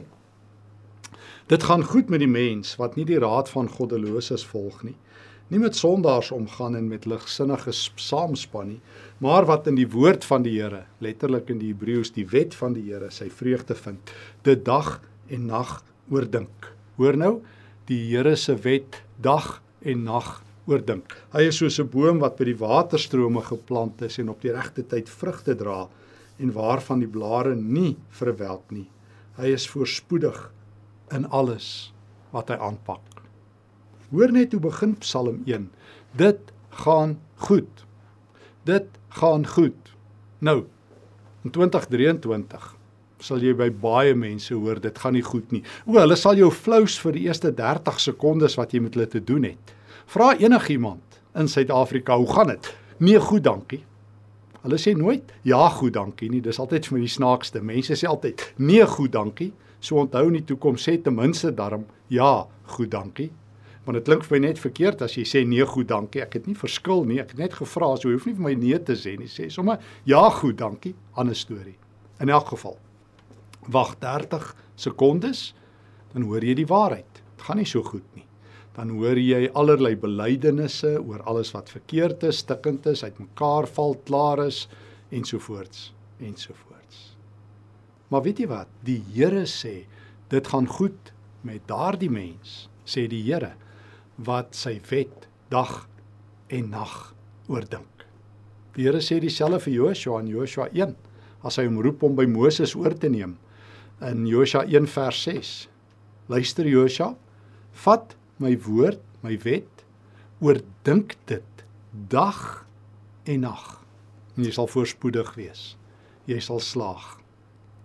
Dit 1.52 1.64
gaan 1.68 1.82
goed 1.84 2.08
met 2.08 2.22
die 2.24 2.30
mens 2.32 2.70
wat 2.80 2.94
nie 2.96 3.04
die 3.04 3.18
raad 3.20 3.50
van 3.52 3.68
goddeloses 3.68 4.46
volg 4.48 4.78
nie, 4.88 4.94
nie 5.52 5.60
met 5.60 5.76
sondaars 5.76 6.30
omgaan 6.32 6.78
en 6.80 6.86
met 6.88 7.04
ligsinnige 7.04 7.74
saamspan 7.76 8.70
nie, 8.70 8.78
maar 9.20 9.44
wat 9.50 9.68
in 9.68 9.76
die 9.76 9.90
woord 9.92 10.24
van 10.24 10.46
die 10.46 10.54
Here, 10.56 10.86
letterlik 11.04 11.52
in 11.52 11.60
die 11.60 11.74
Hebreëus 11.74 12.14
die 12.16 12.24
wet 12.32 12.56
van 12.56 12.78
die 12.78 12.86
Here, 12.86 13.10
sy 13.12 13.28
vreugde 13.28 13.76
vind, 13.76 14.14
dit 14.48 14.64
dag 14.64 15.02
en 15.28 15.50
nag 15.52 15.74
oordink. 16.08 16.70
Hoor 16.96 17.20
nou, 17.20 17.34
die 17.92 18.00
Here 18.06 18.38
se 18.40 18.56
wet 18.64 19.02
dag 19.20 19.58
en 19.84 20.08
nag 20.08 20.38
oordink. 20.72 21.12
Hy 21.36 21.44
is 21.52 21.60
soos 21.60 21.82
'n 21.84 21.92
boom 21.92 22.24
wat 22.24 22.40
by 22.40 22.46
die 22.46 22.62
waterstrome 22.64 23.44
geplant 23.44 24.02
is 24.02 24.18
en 24.18 24.30
op 24.30 24.40
die 24.42 24.56
regte 24.56 24.88
tyd 24.88 25.12
vrugte 25.12 25.60
dra 25.60 25.90
en 26.44 26.52
waarvan 26.56 27.00
die 27.04 27.10
blare 27.10 27.56
nie 27.56 27.96
verwelk 28.20 28.72
nie. 28.76 28.90
Hy 29.40 29.54
is 29.56 29.68
voorspoedig 29.72 30.38
in 31.16 31.26
alles 31.32 31.94
wat 32.36 32.52
hy 32.52 32.60
aanpak. 32.60 33.24
Hoor 34.12 34.34
net 34.36 34.54
hoe 34.54 34.62
begin 34.62 34.98
Psalm 35.02 35.42
1. 35.50 35.70
Dit 36.20 36.52
gaan 36.84 37.18
goed. 37.48 37.86
Dit 38.68 39.00
gaan 39.18 39.48
goed. 39.48 39.94
Nou 40.44 40.64
in 41.44 41.52
2023 41.52 42.72
sal 43.24 43.44
jy 43.44 43.54
by 43.56 43.70
baie 43.72 44.16
mense 44.20 44.52
hoor 44.52 44.82
dit 44.84 44.98
gaan 45.00 45.16
nie 45.16 45.24
goed 45.24 45.52
nie. 45.56 45.62
O, 45.88 45.96
hulle 45.96 46.18
sal 46.20 46.40
jou 46.40 46.50
flous 46.52 46.98
vir 47.00 47.16
die 47.16 47.26
eerste 47.30 47.54
30 47.56 48.02
sekondes 48.04 48.58
wat 48.60 48.76
jy 48.76 48.84
met 48.84 48.98
hulle 48.98 49.08
te 49.12 49.24
doen 49.24 49.48
het. 49.48 49.74
Vra 50.12 50.34
enigiemand 50.40 51.22
in 51.40 51.48
Suid-Afrika, 51.48 52.18
hoe 52.20 52.28
gaan 52.28 52.52
dit? 52.52 52.70
Nee, 53.00 53.20
goed, 53.24 53.44
dankie. 53.48 53.82
Hulle 54.64 54.80
sê 54.80 54.94
nooit 54.96 55.32
ja, 55.44 55.62
goed, 55.76 55.94
dankie 55.98 56.30
nie. 56.32 56.42
Dis 56.44 56.60
altyd 56.62 56.88
vir 56.88 56.98
my 56.98 57.04
die 57.04 57.12
snaakste. 57.12 57.62
Mense 57.64 57.98
sê 58.00 58.08
altyd 58.08 58.42
nee, 58.64 58.84
goed, 58.88 59.12
dankie. 59.16 59.52
So 59.84 60.00
onthou 60.00 60.30
in 60.30 60.40
die 60.40 60.46
toekoms 60.48 60.86
sê 60.88 60.96
ten 61.04 61.18
minste 61.18 61.52
daarom 61.56 61.84
ja, 62.14 62.46
goed, 62.76 62.92
dankie. 62.94 63.30
Want 63.84 64.00
dit 64.00 64.08
klink 64.08 64.24
vir 64.24 64.38
my 64.38 64.42
net 64.46 64.62
verkeerd 64.64 65.04
as 65.04 65.18
jy 65.20 65.26
sê 65.28 65.44
nee, 65.48 65.66
goed, 65.68 65.90
dankie. 65.92 66.24
Ek 66.24 66.40
het 66.40 66.48
nie 66.48 66.56
verskil 66.56 67.04
nie. 67.10 67.20
Ek 67.20 67.36
het 67.36 67.44
net 67.44 67.58
gevra, 67.60 67.92
so 68.00 68.08
jy 68.08 68.16
hoef 68.16 68.30
nie 68.30 68.38
vir 68.38 68.48
my 68.48 68.56
nee 68.62 68.80
te 68.80 68.96
sê 68.96 69.18
nie. 69.20 69.28
Sê 69.32 69.50
sommer 69.52 69.84
ja, 70.08 70.24
goed, 70.40 70.56
dankie. 70.64 70.96
Ander 71.20 71.36
storie. 71.36 71.76
In 72.24 72.32
elk 72.32 72.54
geval 72.56 72.80
wag 73.72 73.96
30 74.00 74.56
sekondes, 74.76 75.54
dan 76.14 76.28
hoor 76.28 76.44
jy 76.44 76.56
die 76.64 76.68
waarheid. 76.68 77.24
Dit 77.36 77.48
gaan 77.48 77.60
nie 77.60 77.68
so 77.68 77.84
goed 77.84 78.04
nie. 78.16 78.26
Dan 78.74 78.96
hoor 78.98 79.20
jy 79.20 79.48
allerlei 79.54 79.94
belydenisse 80.00 80.96
oor 81.02 81.22
alles 81.30 81.54
wat 81.54 81.70
verkeerd 81.70 82.24
is, 82.26 82.42
stikkend 82.42 82.88
is, 82.90 83.04
uitmekaar 83.06 83.68
val, 83.70 83.98
klaar 84.08 84.42
is 84.48 84.66
ensovoorts 85.14 85.92
ensovoorts. 86.24 87.14
Maar 88.08 88.24
weet 88.26 88.44
jy 88.44 88.48
wat? 88.52 88.70
Die 88.86 89.00
Here 89.14 89.46
sê 89.50 89.84
dit 90.32 90.50
gaan 90.50 90.68
goed 90.70 91.12
met 91.46 91.66
daardie 91.70 92.12
mens, 92.12 92.68
sê 92.86 93.08
die 93.10 93.24
Here 93.26 93.54
wat 94.24 94.54
sy 94.58 94.78
wet 94.92 95.28
dag 95.52 95.84
en 96.54 96.70
nag 96.74 97.14
oordink. 97.50 98.06
Die 98.78 98.88
Here 98.88 99.02
sê 99.04 99.20
dieselfde 99.22 99.62
vir 99.66 99.78
Joshua 99.80 100.22
in 100.22 100.32
Joshua 100.32 100.70
1 100.72 100.96
as 101.44 101.60
hy 101.60 101.68
hom 101.68 101.82
roep 101.84 102.06
om 102.06 102.16
by 102.18 102.28
Moses 102.30 102.76
oor 102.78 102.96
te 102.96 103.10
neem 103.12 103.36
in 104.04 104.28
Josua 104.28 104.64
1 104.70 104.88
vers 104.94 105.20
6. 105.26 105.54
Luister 106.32 106.68
Josua, 106.68 107.14
vat 107.84 108.16
my 108.38 108.54
woord, 108.66 109.00
my 109.22 109.38
wet, 109.44 109.84
oordink 110.44 111.16
dit 111.30 111.66
dag 112.10 112.66
en 113.30 113.46
nag. 113.46 113.66
En 114.36 114.48
jy 114.48 114.52
sal 114.56 114.68
voorspoedig 114.68 115.34
wees. 115.38 115.74
Jy 116.30 116.40
sal 116.42 116.60
slaag. 116.64 117.18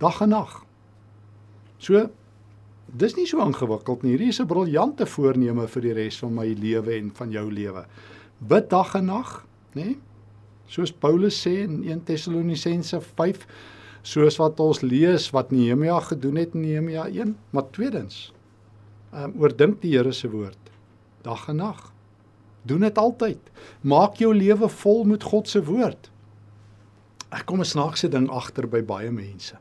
Dag 0.01 0.23
en 0.25 0.33
nag. 0.33 0.63
So 1.79 2.09
dis 2.99 3.15
nie 3.19 3.27
so 3.29 3.45
ingewikkeld 3.45 4.03
nie. 4.03 4.17
Hierdie 4.17 4.33
is 4.33 4.41
'n 4.41 4.47
briljante 4.47 5.07
voorneme 5.07 5.69
vir 5.69 5.83
die 5.83 5.93
res 5.93 6.19
van 6.19 6.35
my 6.35 6.47
lewe 6.47 6.95
en 6.97 7.11
van 7.15 7.31
jou 7.31 7.53
lewe. 7.53 7.85
Bid 8.39 8.71
dag 8.71 8.95
en 8.95 9.05
nag, 9.05 9.47
nê? 9.75 9.85
Nee? 9.85 9.99
Soos 10.67 10.93
Paulus 10.93 11.47
sê 11.47 11.65
in 11.65 11.83
1 11.85 12.05
Tessalonisense 12.05 13.01
5 13.01 13.47
soos 14.03 14.37
wat 14.37 14.61
ons 14.61 14.81
lees 14.81 15.31
wat 15.31 15.51
Nehemia 15.51 16.01
gedoen 16.01 16.37
het 16.37 16.55
in 16.55 16.61
Nehemia 16.61 17.07
1, 17.09 17.37
maar 17.51 17.71
tweedens, 17.71 18.33
um, 19.13 19.35
oordink 19.41 19.81
die 19.83 19.97
Here 19.97 20.13
se 20.13 20.29
woord 20.29 20.69
dag 21.23 21.49
en 21.49 21.57
nag. 21.57 21.93
Doen 22.63 22.81
dit 22.87 22.99
altyd. 22.99 23.51
Maak 23.81 24.21
jou 24.23 24.35
lewe 24.35 24.69
vol 24.69 25.05
met 25.09 25.23
God 25.23 25.49
se 25.49 25.63
woord. 25.65 26.11
Ek 27.29 27.45
kom 27.47 27.61
'n 27.61 27.65
snaakse 27.65 28.09
ding 28.09 28.29
agter 28.31 28.67
by 28.67 28.83
baie 28.83 29.11
mense. 29.11 29.57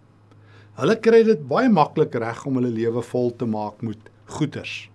Hulle 0.77 0.95
kry 0.95 1.23
dit 1.23 1.47
baie 1.47 1.69
maklik 1.69 2.15
reg 2.15 2.45
om 2.45 2.55
hulle 2.55 2.71
lewe 2.71 3.01
vol 3.01 3.31
te 3.35 3.45
maak 3.45 3.81
met 3.81 3.97
goeders 4.25 4.89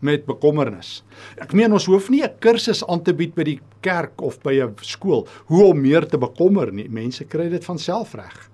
met 0.00 0.26
bekommernis. 0.26 1.02
Ek 1.42 1.52
meen 1.52 1.72
ons 1.72 1.86
hoef 1.86 2.08
nie 2.08 2.22
'n 2.22 2.38
kursus 2.38 2.86
aan 2.86 3.02
te 3.02 3.12
bied 3.12 3.34
by 3.34 3.42
die 3.42 3.60
kerk 3.82 4.22
of 4.22 4.40
by 4.42 4.62
'n 4.62 4.74
skool 4.80 5.26
hoe 5.46 5.64
om 5.64 5.80
meer 5.80 6.06
te 6.06 6.18
bekommer 6.18 6.72
nie. 6.72 6.88
Mense 6.88 7.24
kry 7.24 7.48
dit 7.48 7.64
van 7.64 7.78
self 7.78 8.14
reg. 8.14 8.50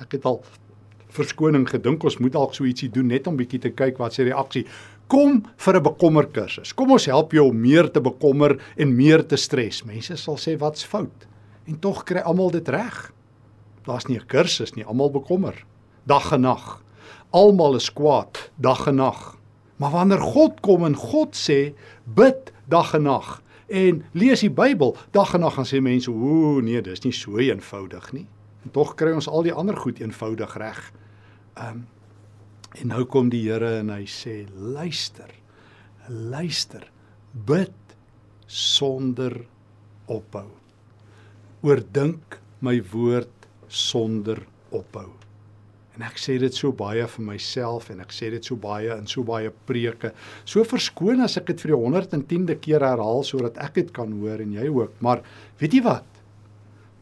Ek 0.00 0.12
het 0.12 0.24
al 0.24 0.44
verskoning 1.14 1.66
gedink 1.70 2.04
ons 2.04 2.18
moet 2.22 2.34
dalk 2.34 2.54
so 2.56 2.66
ietsie 2.66 2.90
doen 2.92 3.08
net 3.12 3.28
om 3.30 3.38
bietjie 3.38 3.60
te 3.62 3.72
kyk 3.74 4.00
wat 4.02 4.16
se 4.16 4.26
reaksie. 4.26 4.64
Kom 5.08 5.44
vir 5.56 5.76
'n 5.76 5.82
bekommer 5.82 6.26
kursus. 6.26 6.72
Kom 6.72 6.90
ons 6.90 7.06
help 7.06 7.32
jou 7.32 7.48
om 7.48 7.60
meer 7.60 7.90
te 7.90 8.00
bekommer 8.00 8.58
en 8.76 8.96
meer 8.96 9.22
te 9.26 9.36
stres. 9.36 9.84
Mense 9.84 10.16
sal 10.16 10.36
sê 10.36 10.58
wat's 10.58 10.84
fout. 10.84 11.26
En 11.66 11.78
tog 11.78 12.04
kry 12.04 12.20
almal 12.20 12.50
dit 12.50 12.68
reg. 12.68 13.12
Daar's 13.86 14.08
nie 14.08 14.18
'n 14.18 14.26
kursus 14.26 14.74
nie, 14.74 14.84
almal 14.84 15.10
bekommer. 15.10 15.64
Dag 16.06 16.32
en 16.32 16.40
nag. 16.40 16.82
Almal 17.32 17.76
is 17.76 17.92
kwaad 17.92 18.50
dag 18.56 18.86
en 18.86 18.96
nag. 18.96 19.36
Maar 19.76 19.90
wanneer 19.90 20.20
God 20.20 20.60
kom 20.60 20.84
en 20.84 20.94
God 20.94 21.34
sê 21.34 21.74
bid 22.04 22.52
dag 22.68 22.94
en 22.94 23.02
nag 23.02 23.42
en 23.66 24.04
lees 24.12 24.40
die 24.40 24.50
Bybel 24.50 24.96
dag 25.10 25.34
en 25.34 25.40
nag 25.40 25.56
dan 25.56 25.64
sê 25.64 25.80
mense 25.80 26.10
ooh 26.10 26.62
nee, 26.62 26.82
dis 26.82 27.04
nie 27.04 27.12
so 27.12 27.38
eenvoudig 27.38 28.12
nie. 28.12 28.26
En 28.64 28.70
tog 28.70 28.94
kry 28.94 29.12
ons 29.12 29.28
al 29.28 29.42
die 29.42 29.52
ander 29.52 29.76
goed 29.76 30.00
eenvoudig 30.00 30.56
reg. 30.56 30.92
Ehm 31.54 31.82
um, 31.82 31.82
en 32.74 32.88
nou 32.90 33.04
kom 33.06 33.28
die 33.30 33.44
Here 33.44 33.76
en 33.78 33.92
hy 33.94 34.02
sê 34.10 34.40
luister. 34.50 35.30
Luister. 36.10 36.88
Bid 37.30 37.94
sonder 38.50 39.36
ophou. 40.10 40.48
Oordink 41.62 42.40
my 42.58 42.80
woord 42.90 43.46
sonder 43.68 44.42
ophou. 44.74 45.12
En 45.94 46.02
ek 46.02 46.18
sê 46.18 46.34
dit 46.42 46.56
so 46.58 46.74
baie 46.74 47.04
vir 47.06 47.24
myself 47.28 47.86
en 47.94 48.02
ek 48.02 48.10
sê 48.10 48.32
dit 48.34 48.42
so 48.42 48.58
baie 48.58 48.90
in 48.96 49.06
so 49.06 49.22
baie 49.22 49.52
preke. 49.68 50.10
So 50.42 50.66
verskoon 50.66 51.22
as 51.22 51.38
ek 51.38 51.52
dit 51.52 51.62
vir 51.62 51.76
die 51.76 51.78
110de 51.78 52.58
keer 52.64 52.82
herhaal 52.82 53.22
sodat 53.22 53.60
ek 53.62 53.78
dit 53.78 53.94
kan 53.94 54.10
hoor 54.18 54.42
en 54.42 54.56
jy 54.58 54.66
ook. 54.74 54.98
Maar 54.98 55.22
weet 55.62 55.78
jy 55.78 55.84
wat? 55.86 56.10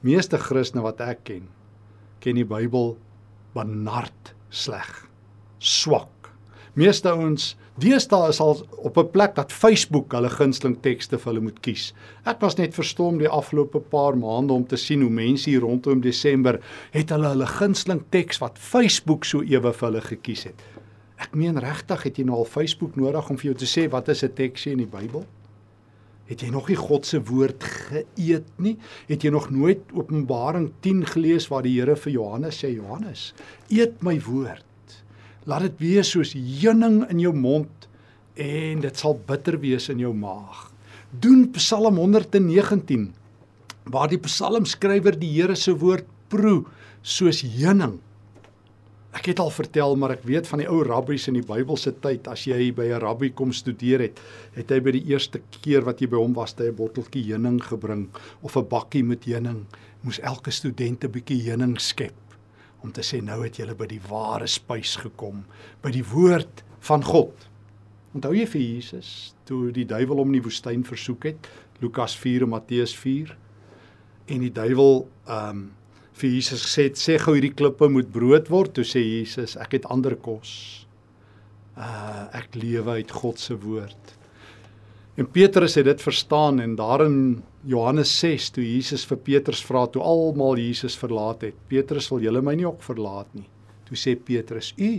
Meeste 0.04 0.36
Christene 0.36 0.84
wat 0.84 1.00
ek 1.00 1.24
ken, 1.30 1.48
ken 2.20 2.36
die 2.36 2.48
Bybel 2.48 2.98
benard 3.56 4.34
sleg, 4.52 4.88
swak. 5.58 6.28
Meeste 6.76 7.08
ouens, 7.08 7.52
deesdae 7.80 8.28
is 8.32 8.40
al 8.40 8.60
op 8.84 8.98
'n 8.98 9.10
plek 9.10 9.34
dat 9.34 9.52
Facebook 9.52 10.12
hulle 10.12 10.28
gunsteling 10.28 10.76
tekste 10.82 11.18
vir 11.18 11.32
hulle 11.32 11.44
moet 11.44 11.60
kies. 11.60 11.92
Ek 12.24 12.40
was 12.40 12.56
net 12.56 12.74
verstom 12.74 13.18
die 13.18 13.28
afgelope 13.28 13.80
paar 13.80 14.16
maande 14.16 14.52
om 14.52 14.66
te 14.66 14.76
sien 14.76 15.00
hoe 15.00 15.10
mense 15.10 15.50
hier 15.50 15.60
rondom 15.60 16.00
Desember 16.00 16.60
het 16.90 17.10
hulle 17.10 17.28
hulle 17.28 17.46
gunsteling 17.46 18.02
teks 18.10 18.38
wat 18.38 18.58
Facebook 18.58 19.24
so 19.24 19.42
ewe 19.42 19.72
vir 19.72 19.88
hulle 19.88 20.00
gekies 20.00 20.44
het. 20.44 20.62
Ek 21.16 21.34
meen 21.34 21.58
regtig, 21.58 22.02
het 22.02 22.16
jy 22.18 22.24
nou 22.24 22.36
al 22.36 22.44
Facebook 22.44 22.96
nodig 22.96 23.30
om 23.30 23.36
vir 23.38 23.52
jou 23.52 23.54
te 23.54 23.66
sê 23.66 23.88
wat 23.90 24.08
is 24.08 24.22
'n 24.22 24.34
teksie 24.34 24.72
in 24.72 24.78
die 24.78 24.86
Bybel? 24.86 25.24
Het 26.32 26.46
jy 26.46 26.48
nog 26.48 26.70
nie 26.70 26.78
God 26.80 27.04
se 27.04 27.18
woord 27.28 27.60
geëet 27.68 28.46
nie? 28.64 28.78
Het 29.10 29.26
jy 29.26 29.32
nog 29.34 29.50
nooit 29.52 29.90
Openbaring 29.92 30.70
10 30.80 31.04
gelees 31.12 31.50
waar 31.52 31.66
die 31.66 31.74
Here 31.76 31.92
vir 31.98 32.14
Johannes 32.14 32.62
sê 32.62 32.70
Johannes, 32.72 33.32
eet 33.68 34.00
my 34.00 34.16
woord. 34.24 34.94
Laat 35.44 35.66
dit 35.66 35.82
wees 35.82 36.12
soos 36.14 36.32
heuning 36.32 37.02
in 37.12 37.20
jou 37.20 37.34
mond 37.36 37.88
en 38.40 38.80
dit 38.80 38.96
sal 39.02 39.18
bitter 39.28 39.58
wees 39.60 39.90
in 39.92 40.00
jou 40.00 40.14
maag. 40.16 40.70
Doen 41.12 41.50
Psalm 41.58 42.00
119 42.00 43.10
waar 43.92 44.08
die 44.08 44.20
psalmskrywer 44.22 45.18
die 45.18 45.34
Here 45.34 45.56
se 45.58 45.74
woord 45.76 46.08
proe 46.32 46.62
soos 47.02 47.42
heuning 47.44 47.98
Ek 49.12 49.26
het 49.28 49.40
al 49.42 49.50
vertel, 49.52 49.92
maar 50.00 50.14
ek 50.14 50.22
weet 50.24 50.46
van 50.48 50.62
die 50.62 50.68
ou 50.72 50.78
rabbies 50.86 51.26
in 51.28 51.36
die 51.36 51.44
Bybelse 51.44 51.92
tyd, 52.00 52.28
as 52.32 52.46
jy 52.48 52.72
by 52.72 52.86
'n 52.88 53.00
rabbi 53.02 53.28
kom 53.30 53.52
studeer 53.52 54.00
het, 54.00 54.20
het 54.54 54.70
hy 54.70 54.80
by 54.80 54.92
die 54.92 55.04
eerste 55.12 55.42
keer 55.60 55.84
wat 55.84 56.00
jy 56.00 56.08
by 56.08 56.16
hom 56.16 56.32
was, 56.32 56.54
'n 56.58 56.72
botteltjie 56.72 57.28
heuning 57.28 57.60
gebring 57.60 58.08
of 58.42 58.56
'n 58.56 58.68
bakkie 58.68 59.04
met 59.04 59.24
heuning. 59.24 59.66
Moes 60.02 60.18
elke 60.20 60.50
student 60.50 61.04
'n 61.04 61.12
bietjie 61.12 61.42
heuning 61.50 61.78
skep 61.78 62.14
om 62.82 62.90
te 62.90 63.02
sê 63.02 63.22
nou 63.22 63.42
het 63.44 63.58
jy 63.58 63.74
by 63.74 63.86
die 63.86 64.00
ware 64.08 64.46
spys 64.46 64.96
gekom, 64.96 65.44
by 65.82 65.90
die 65.90 66.04
woord 66.04 66.64
van 66.80 67.02
God. 67.02 67.48
Onthou 68.14 68.34
jy 68.34 68.46
vir 68.46 68.60
Jesus 68.60 69.34
toe 69.44 69.70
die 69.72 69.84
duiwel 69.84 70.16
hom 70.16 70.34
in 70.34 70.40
die 70.40 70.48
woestyn 70.48 70.84
versoek 70.84 71.24
het, 71.24 71.48
Lukas 71.80 72.16
4 72.16 72.42
en 72.42 72.48
Matteus 72.48 72.96
4? 72.96 73.36
En 74.26 74.40
die 74.40 74.52
duiwel 74.52 75.08
ehm 75.26 75.48
um, 75.48 75.70
vir 76.20 76.34
Jesus 76.36 76.64
gesê 76.66 76.88
het 76.90 77.00
sê 77.00 77.18
gou 77.20 77.34
hierdie 77.36 77.54
klippe 77.56 77.88
moet 77.90 78.10
brood 78.12 78.50
word 78.52 78.74
toe 78.76 78.84
sê 78.86 79.02
Jesus 79.02 79.56
ek 79.60 79.78
het 79.78 79.88
ander 79.92 80.16
kos. 80.16 80.52
Uh 81.76 82.28
ek 82.36 82.56
lewe 82.56 82.98
uit 83.00 83.10
God 83.12 83.40
se 83.40 83.56
woord. 83.56 84.16
En 85.20 85.28
Petrus 85.28 85.76
het 85.76 85.84
dit 85.84 86.02
verstaan 86.02 86.60
en 86.60 86.76
daarin 86.76 87.16
Johannes 87.68 88.12
6 88.20 88.50
toe 88.56 88.64
Jesus 88.64 89.04
vir 89.08 89.18
Petrus 89.26 89.60
vra 89.64 89.84
toe 89.86 90.02
almal 90.02 90.56
Jesus 90.60 90.96
verlaat 90.96 91.44
het 91.48 91.58
Petrus 91.68 92.08
wil 92.12 92.24
julle 92.24 92.40
my 92.44 92.54
nie 92.56 92.68
ook 92.68 92.80
verlaat 92.84 93.28
nie? 93.36 93.48
Toe 93.88 93.98
sê 93.98 94.16
Petrus 94.16 94.72
u 94.78 94.92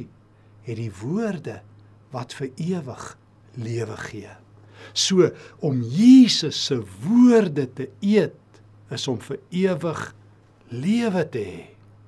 het 0.63 0.77
die 0.77 0.91
woorde 1.01 1.59
wat 2.13 2.35
vir 2.37 2.51
ewig 2.61 3.07
lewe 3.57 3.97
gee. 4.05 4.31
So 4.93 5.29
om 5.65 5.81
Jesus 5.81 6.59
se 6.67 6.77
woorde 7.03 7.65
te 7.73 7.89
eet 8.01 8.61
is 8.93 9.07
om 9.09 9.17
vir 9.23 9.39
ewig 9.49 10.03
lewe 10.73 11.23
te 11.29 11.43
hê. 11.45 11.63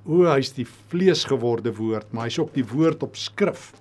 O, 0.05 0.25
hy's 0.29 0.51
die 0.53 0.67
vleesgeworde 0.91 1.73
woord, 1.77 2.11
maar 2.13 2.29
hy's 2.29 2.39
ook 2.41 2.53
die 2.53 2.65
woord 2.65 3.03
op 3.05 3.17
skrif. 3.17 3.71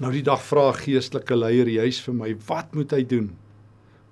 Nou 0.00 0.10
die 0.14 0.24
dag 0.24 0.40
vra 0.42 0.70
geestelike 0.76 1.36
leier 1.36 1.68
juis 1.68 2.00
vir 2.02 2.16
my, 2.16 2.30
wat 2.48 2.72
moet 2.76 2.94
hy 2.96 3.02
doen 3.08 3.28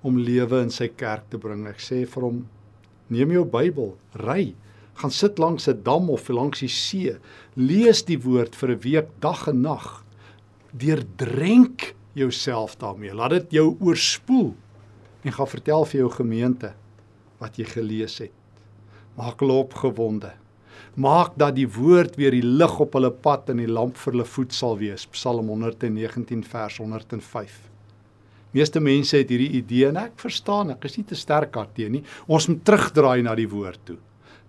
om 0.06 0.20
lewe 0.20 0.60
in 0.64 0.72
sy 0.72 0.90
kerk 0.92 1.26
te 1.32 1.40
bring? 1.40 1.64
Ek 1.68 1.80
sê 1.82 2.02
vir 2.08 2.26
hom, 2.28 2.42
neem 3.12 3.32
jou 3.34 3.46
Bybel, 3.48 3.94
ry, 4.22 4.52
gaan 5.00 5.12
sit 5.12 5.40
langs 5.40 5.68
'n 5.68 5.82
dam 5.82 6.10
of 6.10 6.28
langs 6.28 6.60
die 6.60 6.68
see, 6.68 7.16
lees 7.56 8.02
die 8.04 8.20
woord 8.20 8.54
vir 8.54 8.76
'n 8.76 8.80
week 8.80 9.08
dag 9.20 9.48
en 9.48 9.62
nag. 9.62 10.04
Deurdrenk 10.72 11.94
jouself 12.14 12.76
daarmee. 12.76 13.14
Laat 13.14 13.30
dit 13.30 13.52
jou 13.58 13.76
oorspoel 13.80 14.54
en 15.24 15.32
gaan 15.32 15.46
vertel 15.46 15.84
vir 15.84 16.00
jou 16.00 16.10
gemeente 16.10 16.74
wat 17.38 17.56
jy 17.56 17.64
gelees 17.64 18.18
het. 18.18 18.39
Maak 19.20 19.42
hulle 19.44 19.58
opgewonde. 19.60 20.30
Maak 20.96 21.34
dat 21.38 21.56
die 21.58 21.68
woord 21.68 22.14
weer 22.16 22.32
die 22.32 22.44
lig 22.44 22.76
op 22.80 22.94
hulle 22.96 23.10
pad 23.12 23.50
en 23.52 23.58
die 23.60 23.68
lamp 23.68 23.98
vir 24.00 24.14
hulle 24.14 24.26
voet 24.26 24.54
sal 24.56 24.78
wees. 24.80 25.04
Psalm 25.12 25.50
119 25.52 26.44
vers 26.48 26.78
105. 26.80 27.58
Meeste 28.56 28.80
mense 28.80 29.18
het 29.20 29.28
hierdie 29.30 29.50
idee 29.60 29.90
en 29.90 29.98
ek 30.00 30.16
verstaan, 30.22 30.72
ek 30.72 30.86
is 30.88 30.96
nie 30.96 31.04
te 31.10 31.18
sterk 31.18 31.52
daarteenoor 31.54 31.98
nie. 31.98 32.02
Ons 32.32 32.48
moet 32.50 32.64
terugdraai 32.66 33.20
na 33.26 33.36
die 33.38 33.48
woord 33.50 33.82
toe. 33.90 33.98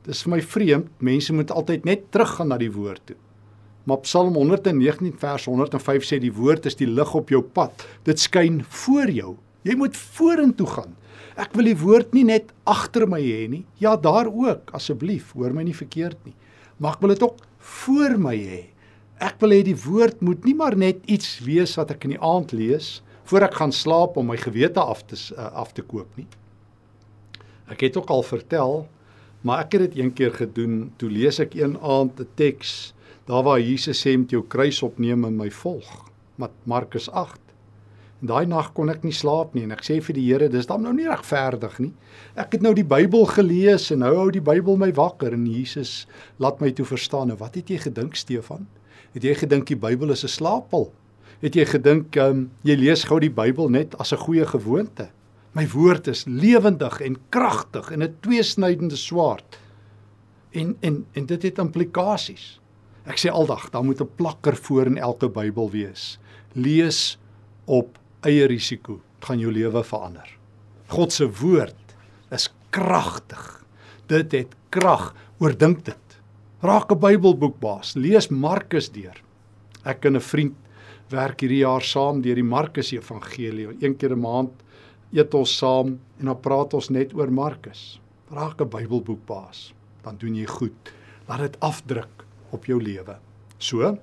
Dis 0.07 0.23
vir 0.25 0.35
my 0.37 0.39
vreemd, 0.53 0.87
mense 1.03 1.35
moet 1.35 1.51
altyd 1.53 1.85
net 1.85 2.07
teruggaan 2.15 2.49
na 2.53 2.57
die 2.61 2.71
woord 2.73 3.03
toe. 3.11 3.19
Maar 3.85 4.01
Psalm 4.07 4.37
119 4.39 5.13
vers 5.19 5.45
105 5.51 6.07
sê 6.07 6.21
die 6.21 6.33
woord 6.33 6.69
is 6.69 6.79
die 6.79 6.89
lig 6.89 7.13
op 7.17 7.33
jou 7.33 7.43
pad. 7.43 7.85
Dit 8.07 8.23
skyn 8.23 8.61
voor 8.85 9.11
jou. 9.11 9.35
Jy 9.67 9.75
moet 9.77 9.97
vorentoe 9.97 10.67
gaan. 10.67 10.95
Ek 11.39 11.53
wil 11.55 11.69
die 11.69 11.77
woord 11.77 12.15
nie 12.17 12.25
net 12.27 12.49
agter 12.67 13.05
my 13.09 13.21
hê 13.21 13.45
nie. 13.49 13.63
Ja, 13.81 13.95
daar 13.95 14.27
ook, 14.27 14.73
asseblief, 14.75 15.31
hoor 15.37 15.53
my 15.55 15.63
nie 15.63 15.77
verkeerd 15.77 16.19
nie. 16.25 16.35
Maar 16.81 16.97
ek 16.97 17.03
wil 17.03 17.13
dit 17.13 17.23
ook 17.25 17.39
voor 17.81 18.17
my 18.19 18.35
hê. 18.35 18.61
Ek 19.21 19.37
wil 19.41 19.53
hê 19.53 19.61
die 19.65 19.77
woord 19.77 20.21
moet 20.25 20.45
nie 20.47 20.55
maar 20.57 20.75
net 20.77 21.03
iets 21.05 21.39
wees 21.45 21.75
wat 21.77 21.93
ek 21.93 22.07
in 22.07 22.15
die 22.15 22.23
aand 22.25 22.55
lees 22.57 22.99
voor 23.29 23.45
ek 23.45 23.59
gaan 23.61 23.71
slaap 23.71 24.17
om 24.19 24.31
my 24.31 24.37
gewete 24.39 24.81
af 24.81 25.05
te 25.07 25.15
uh, 25.15 25.51
af 25.61 25.75
te 25.77 25.85
koop 25.85 26.09
nie. 26.19 26.27
Ek 27.71 27.85
het 27.85 27.95
ook 28.01 28.09
al 28.11 28.25
vertel, 28.27 28.81
maar 29.45 29.61
ek 29.63 29.77
het 29.77 29.85
dit 29.85 30.01
een 30.01 30.11
keer 30.17 30.33
gedoen. 30.35 30.89
Toe 30.99 31.07
lees 31.09 31.39
ek 31.39 31.55
een 31.55 31.77
aand 31.79 32.19
'n 32.19 32.27
teks 32.35 32.93
daar 33.29 33.45
waar 33.45 33.61
Jesus 33.61 34.01
sê 34.01 34.17
met 34.17 34.33
jou 34.33 34.43
kruis 34.43 34.81
opneem 34.83 35.23
en 35.25 35.37
my 35.37 35.49
volg. 35.51 36.09
Markus 36.65 37.09
8. 37.09 37.39
En 38.21 38.29
daai 38.29 38.45
nag 38.45 38.69
kon 38.77 38.89
ek 38.93 39.01
nie 39.03 39.15
slaap 39.17 39.55
nie 39.57 39.63
en 39.65 39.73
ek 39.73 39.81
sê 39.81 39.97
vir 40.05 40.13
die 40.13 40.27
Here, 40.27 40.49
dis 40.53 40.67
dan 40.69 40.83
nou 40.85 40.93
nie 40.93 41.07
regverdig 41.09 41.79
nie. 41.81 41.91
Ek 42.37 42.53
het 42.53 42.61
nou 42.61 42.73
die 42.77 42.85
Bybel 42.85 43.25
gelees 43.25 43.89
en 43.91 44.03
nou 44.05 44.13
hou 44.15 44.27
die 44.33 44.43
Bybel 44.45 44.77
my 44.77 44.91
wakker 44.93 45.33
en 45.33 45.47
Jesus 45.49 46.05
laat 46.37 46.61
my 46.61 46.69
toe 46.77 46.85
verstaan. 46.85 47.31
Nou 47.33 47.39
wat 47.41 47.57
het 47.57 47.69
jy 47.73 47.79
gedink 47.81 48.15
Stefan? 48.15 48.67
Het 49.15 49.25
jy 49.25 49.33
gedink 49.41 49.65
die 49.67 49.79
Bybel 49.79 50.13
is 50.13 50.23
'n 50.23 50.29
slaapel? 50.29 50.91
Het 51.41 51.55
jy 51.55 51.65
gedink 51.65 52.15
um, 52.15 52.51
jy 52.61 52.75
lees 52.77 53.03
gou 53.09 53.19
die 53.19 53.33
Bybel 53.33 53.69
net 53.69 53.97
as 53.97 54.13
'n 54.13 54.21
goeie 54.21 54.45
gewoonte? 54.45 55.09
My 55.53 55.67
woord 55.67 56.07
is 56.07 56.25
lewendig 56.25 57.01
en 57.01 57.17
kragtig 57.29 57.91
en 57.91 58.03
'n 58.03 58.15
tweesnydende 58.21 58.95
swaard. 58.95 59.57
En 60.51 60.77
en 60.81 61.05
en 61.13 61.25
dit 61.25 61.41
het 61.43 61.57
implikasies. 61.57 62.61
Ek 63.05 63.17
sê 63.17 63.31
aldag, 63.31 63.71
daar 63.71 63.83
moet 63.83 63.99
'n 64.01 64.09
plakker 64.15 64.55
voor 64.55 64.85
in 64.85 64.97
elke 64.97 65.29
Bybel 65.29 65.69
wees. 65.69 66.19
Lees 66.53 67.17
op 67.65 67.97
eie 68.25 68.47
risiko 68.47 68.99
gaan 69.25 69.39
jou 69.39 69.51
lewe 69.53 69.83
verander. 69.83 70.27
God 70.91 71.13
se 71.13 71.25
woord 71.25 71.95
is 72.31 72.49
kragtig. 72.69 73.63
Dit 74.07 74.33
het 74.35 74.55
krag. 74.69 75.13
Oordink 75.39 75.85
dit. 75.85 76.17
Raak 76.61 76.91
'n 76.91 76.99
Bybelboek 76.99 77.59
baas. 77.59 77.95
Lees 77.95 78.29
Markus 78.29 78.89
deur. 78.89 79.17
Ek 79.83 80.05
en 80.05 80.15
'n 80.15 80.21
vriend 80.21 80.55
werk 81.09 81.41
hierdie 81.41 81.63
jaar 81.63 81.81
saam 81.81 82.21
deur 82.21 82.35
die 82.35 82.43
Markus 82.43 82.91
Evangelie. 82.91 83.67
Een 83.81 83.97
keer 83.97 84.13
'n 84.15 84.19
maand 84.21 84.51
eet 85.11 85.33
ons 85.33 85.57
saam 85.57 85.99
en 86.19 86.25
dan 86.25 86.39
praat 86.39 86.73
ons 86.73 86.89
net 86.89 87.13
oor 87.13 87.31
Markus. 87.31 87.99
Raak 88.29 88.61
'n 88.61 88.69
Bybelboek 88.69 89.25
baas. 89.25 89.73
Dan 90.03 90.17
doen 90.17 90.35
jy 90.35 90.45
goed. 90.45 90.93
Laat 91.27 91.39
dit 91.39 91.59
afdruk 91.59 92.25
op 92.51 92.65
jou 92.65 92.81
lewe. 92.81 93.17
So, 93.57 93.97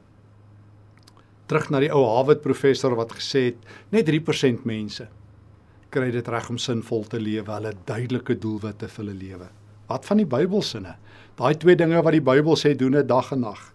terug 1.48 1.70
na 1.70 1.80
die 1.80 1.92
ou 1.92 2.04
Harvard 2.04 2.42
professor 2.44 2.94
wat 2.98 3.16
gesê 3.16 3.50
het 3.50 3.70
net 3.94 4.08
3% 4.08 4.66
mense 4.68 5.08
kry 5.94 6.10
dit 6.12 6.28
reg 6.28 6.48
om 6.52 6.58
sinvol 6.60 7.06
te 7.08 7.20
lewe, 7.20 7.48
hulle 7.48 7.72
duidelike 7.88 8.36
doelwitte 8.40 8.88
vir 8.92 9.04
hulle 9.04 9.16
lewe. 9.16 9.48
Wat 9.88 10.04
van 10.04 10.20
die 10.20 10.28
Bybelsinne? 10.28 10.96
Daai 11.38 11.54
twee 11.60 11.76
dinge 11.78 12.02
wat 12.04 12.16
die 12.16 12.24
Bybel 12.24 12.58
sê 12.60 12.74
doen 12.76 12.96
'n 12.96 13.06
dag 13.06 13.32
en 13.32 13.40
nag. 13.40 13.72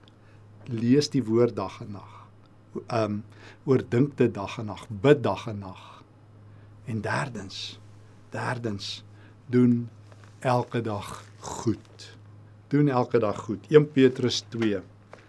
Lees 0.68 1.10
die 1.10 1.24
woord 1.24 1.56
dag 1.56 1.82
en 1.82 1.92
nag. 1.92 2.12
Um 2.90 3.24
oordink 3.66 4.18
dit 4.18 4.34
dag 4.34 4.60
en 4.60 4.66
nag, 4.66 4.86
bid 4.90 5.24
dag 5.24 5.48
en 5.48 5.60
nag. 5.60 6.04
En 6.86 7.02
derdens, 7.02 7.80
derdens 8.30 9.04
doen 9.48 9.90
elke 10.40 10.82
dag 10.82 11.24
goed. 11.40 12.18
Doen 12.68 12.90
elke 12.90 13.20
dag 13.20 13.38
goed. 13.38 13.66
1 13.70 13.92
Petrus 13.92 14.44
2 14.50 14.82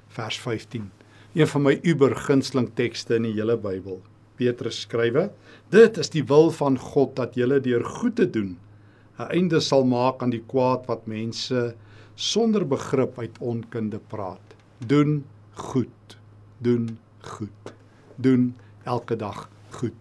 vers 0.08 0.38
15 0.38 0.90
een 1.34 1.48
van 1.50 1.64
my 1.66 1.78
uber 1.82 2.14
gunsteling 2.14 2.68
tekste 2.78 3.16
in 3.18 3.24
die 3.26 3.34
hele 3.34 3.56
Bybel. 3.58 3.98
Petrus 4.38 4.84
skrywe: 4.84 5.28
Dit 5.74 5.98
is 5.98 6.12
die 6.14 6.22
wil 6.30 6.52
van 6.54 6.78
God 6.78 7.16
dat 7.18 7.34
julle 7.34 7.58
deur 7.62 7.82
goed 7.84 8.16
te 8.20 8.26
doen 8.30 8.56
'n 9.18 9.30
einde 9.30 9.60
sal 9.60 9.84
maak 9.84 10.22
aan 10.22 10.30
die 10.30 10.42
kwaad 10.46 10.86
wat 10.86 11.06
mense 11.06 11.74
sonder 12.14 12.66
begrip 12.66 13.18
uit 13.18 13.36
onkunde 13.38 13.98
praat. 13.98 14.54
Doen 14.78 15.24
goed. 15.54 16.18
Doen 16.58 16.98
goed. 17.20 17.74
Doen 18.16 18.54
elke 18.84 19.16
dag 19.16 19.48
goed. 19.70 20.00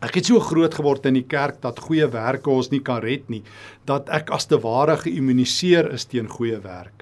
Ek 0.00 0.14
het 0.14 0.26
so 0.26 0.40
groot 0.40 0.74
geword 0.74 1.06
in 1.06 1.14
die 1.14 1.26
kerk 1.26 1.60
dat 1.62 1.78
goeie 1.78 2.06
werke 2.06 2.50
ons 2.50 2.70
nie 2.70 2.82
kan 2.82 3.02
red 3.02 3.28
nie, 3.28 3.42
dat 3.84 4.08
ek 4.08 4.30
as 4.30 4.46
te 4.46 4.58
ware 4.58 4.96
geïmmuniseer 4.96 5.92
is 5.92 6.04
teen 6.04 6.28
goeie 6.28 6.58
werke 6.58 7.01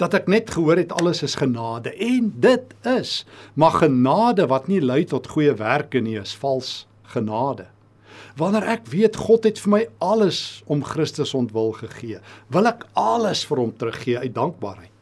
dat 0.00 0.14
ek 0.14 0.28
net 0.30 0.50
gehoor 0.54 0.80
het 0.80 0.92
alles 0.92 1.22
is 1.26 1.38
genade 1.40 1.94
en 2.02 2.32
dit 2.42 2.74
is 2.96 3.24
maar 3.54 3.78
genade 3.82 4.46
wat 4.50 4.68
nie 4.68 4.80
lei 4.80 5.04
tot 5.04 5.30
goeie 5.32 5.54
werke 5.56 6.00
nie 6.00 6.18
is 6.20 6.34
vals 6.34 6.86
genade. 7.14 7.66
Wanneer 8.36 8.66
ek 8.76 8.88
weet 8.92 9.16
God 9.16 9.46
het 9.48 9.60
vir 9.62 9.72
my 9.72 9.82
alles 10.04 10.40
om 10.68 10.82
Christus 10.84 11.32
ontwil 11.36 11.72
gegee, 11.78 12.18
wil 12.52 12.68
ek 12.68 12.84
alles 12.98 13.46
vir 13.48 13.62
hom 13.62 13.72
teruggee 13.72 14.18
uit 14.20 14.34
dankbaarheid. 14.36 14.92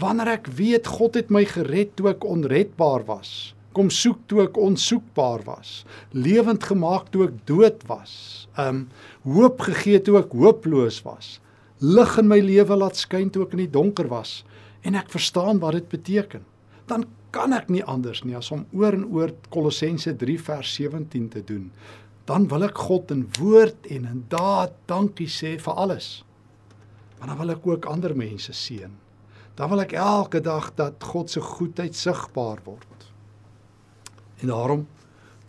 Wanneer 0.00 0.32
ek 0.40 0.48
weet 0.58 0.90
God 0.90 1.14
het 1.14 1.30
my 1.30 1.44
gered 1.46 1.94
toe 1.94 2.10
ek 2.10 2.26
onredbaar 2.26 3.04
was, 3.06 3.54
kom 3.74 3.92
soek 3.94 4.24
toe 4.30 4.42
ek 4.46 4.58
onsoekbaar 4.58 5.44
was, 5.46 5.84
lewend 6.10 6.66
gemaak 6.66 7.12
toe 7.14 7.28
ek 7.28 7.38
dood 7.46 7.86
was, 7.90 8.48
um 8.58 8.88
hoop 9.22 9.62
gegee 9.68 10.02
toe 10.02 10.18
ek 10.18 10.34
hooploos 10.34 11.00
was, 11.06 11.38
lig 11.78 12.18
in 12.18 12.28
my 12.30 12.38
lewe 12.40 12.76
laat 12.76 12.96
skyn 12.96 13.30
toe 13.30 13.44
ek 13.46 13.54
in 13.56 13.64
die 13.64 13.72
donker 13.72 14.08
was 14.12 14.42
en 14.84 14.96
ek 14.98 15.10
verstaan 15.12 15.60
wat 15.62 15.78
dit 15.78 15.88
beteken. 15.88 16.44
Dan 16.86 17.06
kan 17.34 17.54
ek 17.56 17.70
nie 17.72 17.82
anders 17.90 18.22
nie 18.24 18.36
as 18.38 18.52
om 18.54 18.66
oor 18.76 18.94
en 18.94 19.06
oor 19.10 19.32
Kolossense 19.50 20.12
3 20.20 20.36
vers 20.46 20.74
17 20.76 21.28
te 21.32 21.42
doen. 21.46 21.70
Dan 22.28 22.46
wil 22.48 22.66
ek 22.68 22.78
God 22.86 23.10
in 23.12 23.26
woord 23.38 23.88
en 23.92 24.06
in 24.08 24.22
daad 24.32 24.76
dankie 24.88 25.28
sê 25.28 25.56
vir 25.60 25.80
alles. 25.80 26.22
Maar 27.18 27.32
dan 27.32 27.40
wil 27.40 27.54
ek 27.56 27.66
ook 27.66 27.88
ander 27.90 28.14
mense 28.16 28.52
seën. 28.52 28.92
Dan 29.54 29.70
wil 29.70 29.82
ek 29.84 29.96
elke 29.98 30.40
dag 30.44 30.70
dat 30.78 31.02
God 31.02 31.30
se 31.30 31.40
goedheid 31.40 31.96
sigbaar 31.96 32.62
word. 32.66 33.08
En 34.42 34.50
daarom 34.52 34.86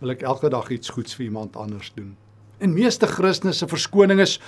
wil 0.00 0.14
ek 0.14 0.22
elke 0.26 0.50
dag 0.52 0.70
iets 0.72 0.92
goeds 0.94 1.16
vir 1.16 1.28
iemand 1.30 1.56
anders 1.56 1.92
doen. 1.96 2.14
En 2.58 2.72
meeste 2.72 3.06
Christene 3.06 3.52
se 3.52 3.68
verskoning 3.68 4.20
is 4.24 4.38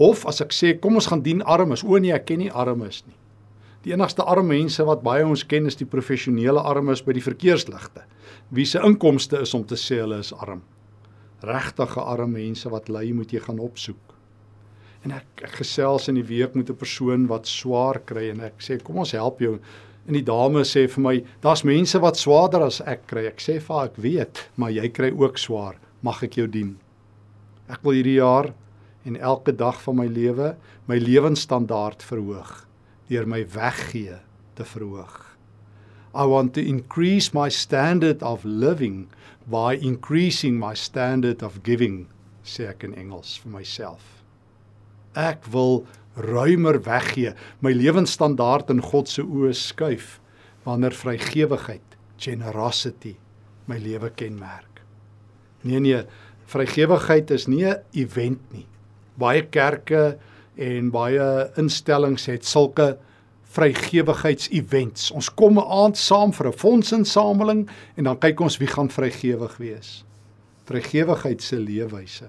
Of 0.00 0.24
as 0.24 0.40
ek 0.40 0.54
sê 0.56 0.72
kom 0.80 0.96
ons 0.96 1.10
gaan 1.10 1.20
dien 1.20 1.42
armes, 1.44 1.84
o 1.84 1.98
nee, 2.00 2.14
ek 2.16 2.30
ken 2.30 2.40
nie 2.40 2.52
armes 2.56 3.02
nie. 3.04 3.16
Die 3.84 3.92
enigste 3.92 4.24
arme 4.28 4.54
mense 4.54 4.84
wat 4.88 5.02
baie 5.04 5.24
ons 5.24 5.42
ken 5.48 5.68
is 5.68 5.76
die 5.76 5.88
professionele 5.88 6.60
armes 6.68 7.02
by 7.04 7.14
die 7.16 7.24
verkeersligte. 7.24 8.06
Wie 8.52 8.64
se 8.68 8.80
inkomste 8.84 9.40
is 9.44 9.52
om 9.56 9.64
te 9.64 9.76
sê 9.80 10.02
hulle 10.02 10.20
is 10.20 10.32
arm. 10.36 10.62
Regtige 11.44 12.00
arme 12.00 12.40
mense 12.40 12.72
wat 12.72 12.88
ly 12.92 13.10
moet 13.16 13.32
jy 13.32 13.40
gaan 13.44 13.60
opsoek. 13.60 14.16
En 15.04 15.14
ek, 15.16 15.28
ek 15.46 15.60
gesels 15.62 16.10
in 16.12 16.18
die 16.20 16.26
week 16.28 16.56
met 16.56 16.68
'n 16.68 16.76
persoon 16.76 17.26
wat 17.28 17.48
swaar 17.48 18.00
kry 18.04 18.28
en 18.30 18.40
ek 18.40 18.60
sê 18.60 18.76
kom 18.82 18.98
ons 18.98 19.12
help 19.12 19.40
jou. 19.40 19.58
En 20.08 20.14
die 20.14 20.24
dame 20.24 20.64
sê 20.64 20.88
vir 20.88 21.02
my, 21.02 21.24
daar's 21.40 21.64
mense 21.64 21.98
wat 22.00 22.16
swaarder 22.16 22.62
as 22.62 22.80
ek 22.80 23.06
kry. 23.06 23.26
Ek 23.26 23.40
sê 23.40 23.60
vir 23.60 23.76
haar 23.76 23.86
ek 23.86 23.96
weet, 23.96 24.48
maar 24.56 24.70
jy 24.70 24.88
kry 24.88 25.12
ook 25.12 25.38
swaar. 25.38 25.76
Mag 26.02 26.22
ek 26.22 26.36
jou 26.36 26.46
dien? 26.46 26.76
Ek 27.68 27.82
wil 27.82 27.92
hierdie 27.92 28.20
jaar 28.20 28.52
en 29.04 29.16
elke 29.16 29.54
dag 29.56 29.82
van 29.82 29.96
my 29.96 30.06
lewe 30.06 30.54
my 30.90 30.98
lewensstandaard 30.98 32.02
verhoog 32.02 32.66
deur 33.10 33.26
my 33.26 33.42
weggee 33.54 34.20
te 34.54 34.64
verhoog. 34.64 35.16
I 36.14 36.26
want 36.26 36.54
to 36.54 36.62
increase 36.62 37.32
my 37.34 37.48
standard 37.50 38.22
of 38.22 38.44
living 38.44 39.08
by 39.50 39.78
increasing 39.80 40.58
my 40.58 40.74
standard 40.74 41.42
of 41.42 41.60
giving, 41.62 42.06
sê 42.42 42.68
ek 42.70 42.84
in 42.86 42.94
Engels 42.98 43.36
vir 43.42 43.54
myself. 43.54 44.22
Ek 45.18 45.46
wil 45.50 45.84
ruimer 46.14 46.78
weggee, 46.86 47.34
my 47.62 47.72
lewensstandaard 47.74 48.70
in 48.70 48.82
God 48.82 49.10
se 49.10 49.22
oë 49.22 49.54
skuif 49.58 50.18
wanneer 50.66 50.94
vrygewigheid, 50.94 51.96
generosity 52.20 53.16
my 53.70 53.78
lewe 53.78 54.10
kenmerk. 54.14 54.82
Nee 55.62 55.80
nee, 55.82 56.02
vrygewigheid 56.50 57.30
is 57.30 57.46
nie 57.46 57.66
'n 57.66 57.82
event 57.94 58.40
nie. 58.52 58.66
Baie 59.20 59.44
kerke 59.52 60.16
en 60.60 60.90
baie 60.94 61.28
instellings 61.60 62.26
het 62.30 62.46
sulke 62.48 62.94
vrygewigheids-events. 63.50 65.10
Ons 65.10 65.30
kom 65.34 65.58
'n 65.58 65.66
aand 65.66 65.96
saam 65.96 66.32
vir 66.32 66.46
'n 66.48 66.52
fondsinsameling 66.52 67.68
en 67.96 68.04
dan 68.04 68.18
kyk 68.18 68.40
ons 68.40 68.58
wie 68.58 68.68
gaan 68.68 68.90
vrygewig 68.90 69.56
wees. 69.56 70.04
Vrygewigheid 70.64 71.42
se 71.42 71.58
leefwyse. 71.58 72.28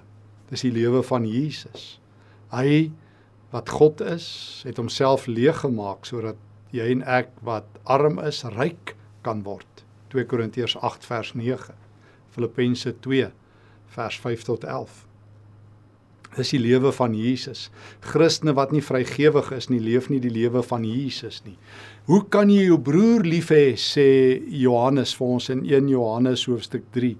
Dis 0.50 0.62
die 0.62 0.72
lewe 0.72 1.04
van 1.04 1.26
Jesus. 1.28 2.00
Hy 2.52 2.92
wat 3.52 3.70
God 3.70 4.02
is, 4.02 4.62
het 4.66 4.78
homself 4.78 5.28
leeg 5.28 5.60
gemaak 5.60 6.06
sodat 6.06 6.36
jy 6.72 6.92
en 6.92 7.04
ek 7.04 7.30
wat 7.42 7.66
arm 7.84 8.20
is, 8.20 8.44
ryk 8.44 8.96
kan 9.22 9.44
word. 9.44 9.86
2 10.10 10.26
Korintiërs 10.26 10.78
8 10.82 11.06
vers 11.06 11.34
9. 11.34 11.74
Filippense 12.30 13.00
2 13.00 13.32
vers 13.86 14.20
5 14.20 14.44
tot 14.44 14.64
11. 14.64 15.11
Dis 16.38 16.54
die 16.54 16.62
lewe 16.63 16.94
van 16.96 17.15
Jesus. 17.17 17.65
Christene 18.08 18.54
wat 18.56 18.72
nie 18.72 18.84
vrygewig 18.84 19.50
is 19.52 19.67
nie, 19.67 19.82
leef 19.84 20.08
nie 20.10 20.22
die 20.24 20.32
lewe 20.32 20.63
van 20.63 20.86
Jesus 20.88 21.41
nie. 21.44 21.58
Hoe 22.08 22.24
kan 22.32 22.50
jy 22.50 22.70
jou 22.70 22.80
broer 22.80 23.28
lief 23.28 23.52
hê 23.52 23.74
sê 23.76 24.39
Johannes 24.48 25.12
vir 25.17 25.34
ons 25.36 25.50
in 25.52 25.65
1 25.67 25.91
Johannes 25.91 26.48
hoofstuk 26.48 26.88
3 26.96 27.17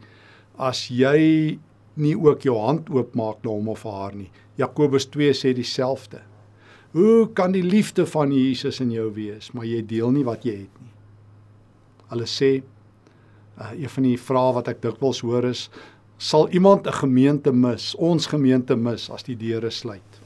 as 0.62 0.86
jy 0.94 1.60
nie 2.00 2.16
ook 2.16 2.46
jou 2.48 2.58
hand 2.62 2.90
oopmaak 2.94 3.44
na 3.44 3.52
hom 3.52 3.72
of 3.74 3.84
haar 3.84 4.16
nie. 4.16 4.30
Jakobus 4.60 5.08
2 5.12 5.34
sê 5.36 5.54
dieselfde. 5.56 6.22
Hoe 6.96 7.28
kan 7.36 7.54
die 7.56 7.64
liefde 7.64 8.06
van 8.06 8.32
Jesus 8.36 8.82
in 8.84 8.92
jou 8.92 9.08
wees, 9.16 9.52
maar 9.56 9.68
jy 9.68 9.80
deel 9.88 10.12
nie 10.12 10.26
wat 10.28 10.46
jy 10.48 10.58
het 10.64 10.82
nie? 10.82 10.92
Hulle 12.12 12.28
sê 12.28 12.52
uh, 12.60 13.72
een 13.72 13.92
van 13.92 14.08
die 14.08 14.18
vrae 14.20 14.56
wat 14.58 14.72
ek 14.72 14.82
dikwels 14.84 15.22
hoor 15.24 15.48
is 15.52 15.70
sal 16.22 16.50
iemand 16.54 16.86
'n 16.88 16.94
gemeente 16.94 17.52
mis, 17.52 17.96
ons 17.96 18.28
gemeente 18.28 18.76
mis 18.76 19.10
as 19.10 19.24
die 19.24 19.36
deure 19.36 19.72
sluit? 19.72 20.22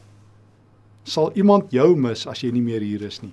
Sal 1.03 1.31
iemand 1.35 1.71
jou 1.71 1.95
mis 1.95 2.27
as 2.27 2.41
jy 2.43 2.51
nie 2.51 2.61
meer 2.61 2.81
hier 2.81 3.01
is 3.01 3.21
nie? 3.21 3.31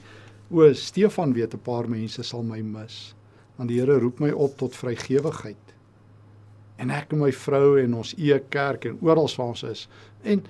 O, 0.51 0.73
Stefan 0.73 1.33
weet 1.33 1.55
'n 1.55 1.59
paar 1.59 1.89
mense 1.89 2.23
sal 2.23 2.43
my 2.43 2.63
mis, 2.63 3.15
want 3.57 3.69
die 3.69 3.81
Here 3.81 3.99
roep 3.99 4.21
my 4.21 4.31
op 4.31 4.57
tot 4.57 4.77
vrygewigheid. 4.77 5.75
En 6.79 6.91
ek 6.91 7.13
en 7.13 7.19
my 7.19 7.33
vrou 7.33 7.79
en 7.81 7.95
ons 7.95 8.15
eie 8.15 8.39
kerk 8.49 8.85
en 8.85 8.99
oral 9.01 9.29
waar 9.37 9.49
ons 9.49 9.63
is 9.63 9.89
en 10.23 10.43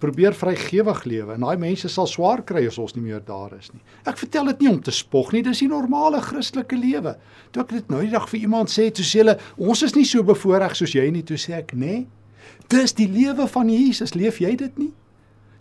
probeer 0.00 0.32
vrygewig 0.32 1.02
lewe 1.04 1.34
en 1.34 1.44
daai 1.44 1.58
mense 1.60 1.90
sal 1.92 2.08
swaar 2.08 2.40
kry 2.48 2.64
as 2.70 2.78
ons 2.80 2.94
nie 2.96 3.04
meer 3.04 3.20
daar 3.24 3.52
is 3.58 3.68
nie. 3.74 3.82
Ek 4.08 4.16
vertel 4.20 4.48
dit 4.52 4.64
nie 4.64 4.70
om 4.70 4.78
te 4.84 4.94
spog 4.94 5.34
nie, 5.34 5.42
dis 5.44 5.60
die 5.60 5.68
normale 5.68 6.22
Christelike 6.24 6.76
lewe. 6.78 7.16
Toe 7.52 7.64
ek 7.66 7.74
dit 7.76 7.90
nou 7.92 8.00
die 8.04 8.14
dag 8.14 8.28
vir 8.30 8.40
iemand 8.40 8.72
sê, 8.72 8.88
toe 8.94 9.04
sê 9.04 9.20
hulle, 9.20 9.36
ons 9.60 9.82
is 9.84 9.94
nie 9.96 10.06
so 10.08 10.24
bevoordeel 10.24 10.78
soos 10.78 10.94
jy 10.96 11.04
nie, 11.12 11.22
toe 11.22 11.36
sê 11.36 11.58
ek, 11.60 11.74
"Nee. 11.74 12.06
Dis 12.68 12.92
die 12.92 13.08
lewe 13.08 13.46
van 13.46 13.68
Jesus, 13.68 14.14
leef 14.14 14.40
jy 14.40 14.56
dit 14.56 14.78
nie?" 14.78 14.92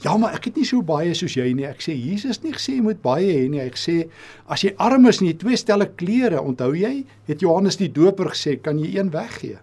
Ja, 0.03 0.15
maar 0.17 0.33
ek 0.35 0.45
het 0.45 0.55
nie 0.55 0.65
so 0.65 0.81
baie 0.81 1.13
soos 1.13 1.33
jy 1.33 1.53
nie. 1.53 1.65
Ek 1.65 1.79
sê 1.79 1.91
Jesus 1.91 2.43
nie 2.43 2.53
gesê 2.53 2.75
jy 2.75 2.81
moet 2.81 3.01
baie 3.01 3.25
hê 3.25 3.49
nie. 3.49 3.59
Hy 3.59 3.69
sê 3.69 4.09
as 4.47 4.61
jy 4.61 4.75
arm 4.77 5.05
is 5.07 5.21
en 5.21 5.27
jy 5.27 5.33
twee 5.33 5.57
stelle 5.57 5.87
klere, 5.95 6.39
onthou 6.39 6.75
jy, 6.75 7.05
het 7.27 7.41
Johannes 7.41 7.77
die 7.77 7.89
Doper 7.89 8.25
gesê, 8.25 8.61
kan 8.61 8.77
jy 8.77 8.97
een 8.97 9.09
weggee. 9.09 9.57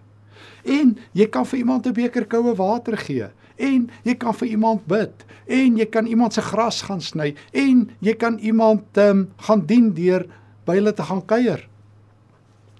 En 0.65 0.97
jy 1.13 1.25
kan 1.27 1.45
vir 1.45 1.59
iemand 1.59 1.87
'n 1.87 1.93
beker 1.93 2.25
koue 2.25 2.55
water 2.55 2.97
gee 2.97 3.29
en 3.55 3.89
jy 4.03 4.15
kan 4.19 4.35
vir 4.35 4.53
iemand 4.55 4.85
bid 4.89 5.25
en 5.45 5.77
jy 5.77 5.85
kan 5.91 6.07
iemand 6.09 6.35
se 6.35 6.43
gras 6.43 6.81
gaan 6.87 7.01
sny 7.01 7.33
en 7.53 7.85
jy 8.03 8.15
kan 8.19 8.39
iemand 8.39 8.97
um, 9.01 9.27
gaan 9.47 9.65
dien 9.69 9.91
deur 9.95 10.25
by 10.65 10.79
hulle 10.79 10.93
te 10.97 11.05
gaan 11.05 11.21
kuier. 11.25 11.61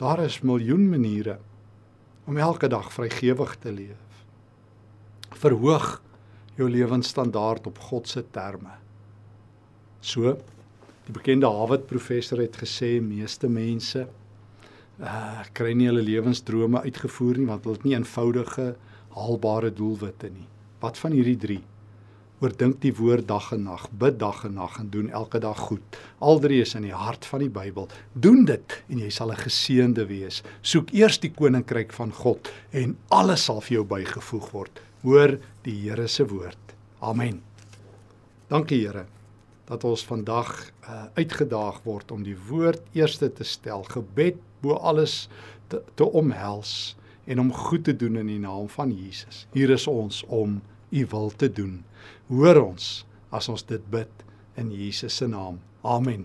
Daar 0.01 0.23
is 0.25 0.41
miljoen 0.41 0.89
maniere 0.89 1.37
om 2.25 2.37
elke 2.37 2.67
dag 2.67 2.89
vrygewig 2.93 3.53
te 3.61 3.71
leef. 3.71 4.23
Verhoog 5.35 6.01
jou 6.57 6.67
lewensstandaard 6.69 7.67
op 7.67 7.79
God 7.89 8.09
se 8.09 8.23
terme. 8.31 8.73
So 10.01 10.35
die 11.05 11.13
bekende 11.13 11.49
Harvard 11.51 11.85
professor 11.85 12.41
het 12.41 12.57
gesê 12.57 12.97
meeste 13.01 13.49
mense 13.51 14.07
uh 14.95 15.43
kry 15.53 15.73
nie 15.75 15.89
hulle 15.89 16.01
lewensdrome 16.01 16.81
uitgevoer 16.87 17.37
nie 17.37 17.49
want 17.49 17.65
hulle 17.65 17.75
het 17.75 17.85
nie 17.85 17.95
eenvoudige 17.97 18.67
haalbare 19.15 19.71
doelwitte 19.75 20.31
nie. 20.31 20.47
Wat 20.83 20.97
van 20.99 21.15
hierdie 21.15 21.37
3? 21.39 21.61
Oordink 22.43 22.81
die 22.83 22.91
woord 22.97 23.29
dag 23.29 23.47
en 23.55 23.63
nag, 23.69 23.85
bid 23.95 24.17
dag 24.19 24.41
en 24.43 24.57
nag 24.59 24.75
en 24.81 24.89
doen 24.91 25.07
elke 25.15 25.39
dag 25.39 25.59
goed. 25.69 25.99
Al 26.19 26.41
drie 26.43 26.59
is 26.65 26.75
in 26.75 26.83
die 26.83 26.95
hart 26.95 27.23
van 27.25 27.45
die 27.45 27.51
Bybel. 27.51 27.87
Doen 28.11 28.43
dit 28.49 28.75
en 28.91 28.99
jy 28.99 29.09
sal 29.09 29.31
'n 29.31 29.39
geseënde 29.39 30.05
wees. 30.05 30.43
Soek 30.61 30.91
eers 30.91 31.17
die 31.19 31.31
koninkryk 31.31 31.93
van 31.93 32.11
God 32.11 32.51
en 32.71 32.97
alles 33.09 33.45
sal 33.45 33.61
vir 33.61 33.77
jou 33.77 33.85
bygevoeg 33.85 34.51
word. 34.51 34.81
Hoor 35.03 35.39
die 35.63 35.77
Here 35.87 36.07
se 36.07 36.27
woord. 36.27 36.75
Amen. 36.99 37.41
Dankie 38.49 38.83
Here 38.83 39.05
dat 39.65 39.83
ons 39.83 40.05
vandag 40.05 40.71
uh, 40.83 41.05
uitgedaag 41.15 41.81
word 41.83 42.11
om 42.11 42.23
die 42.23 42.37
woord 42.49 42.81
eerste 42.93 43.33
te 43.33 43.43
stel, 43.43 43.83
gebed 43.83 44.35
bo 44.61 44.75
alles 44.75 45.29
te, 45.67 45.81
te 45.95 46.03
omhels 46.03 46.95
en 47.25 47.39
om 47.39 47.51
goed 47.53 47.83
te 47.83 47.95
doen 47.95 48.15
in 48.21 48.29
die 48.29 48.39
naam 48.39 48.69
van 48.69 48.93
Jesus. 48.93 49.47
Hier 49.51 49.73
is 49.75 49.87
ons 49.87 50.23
om 50.23 50.61
u 50.89 51.05
wil 51.09 51.31
te 51.35 51.49
doen. 51.51 51.83
Hoor 52.31 52.61
ons 52.63 53.05
as 53.35 53.49
ons 53.51 53.65
dit 53.67 53.91
bid 53.91 54.23
in 54.55 54.71
Jesus 54.71 55.19
se 55.19 55.27
naam. 55.27 55.59
Amen. 55.83 56.23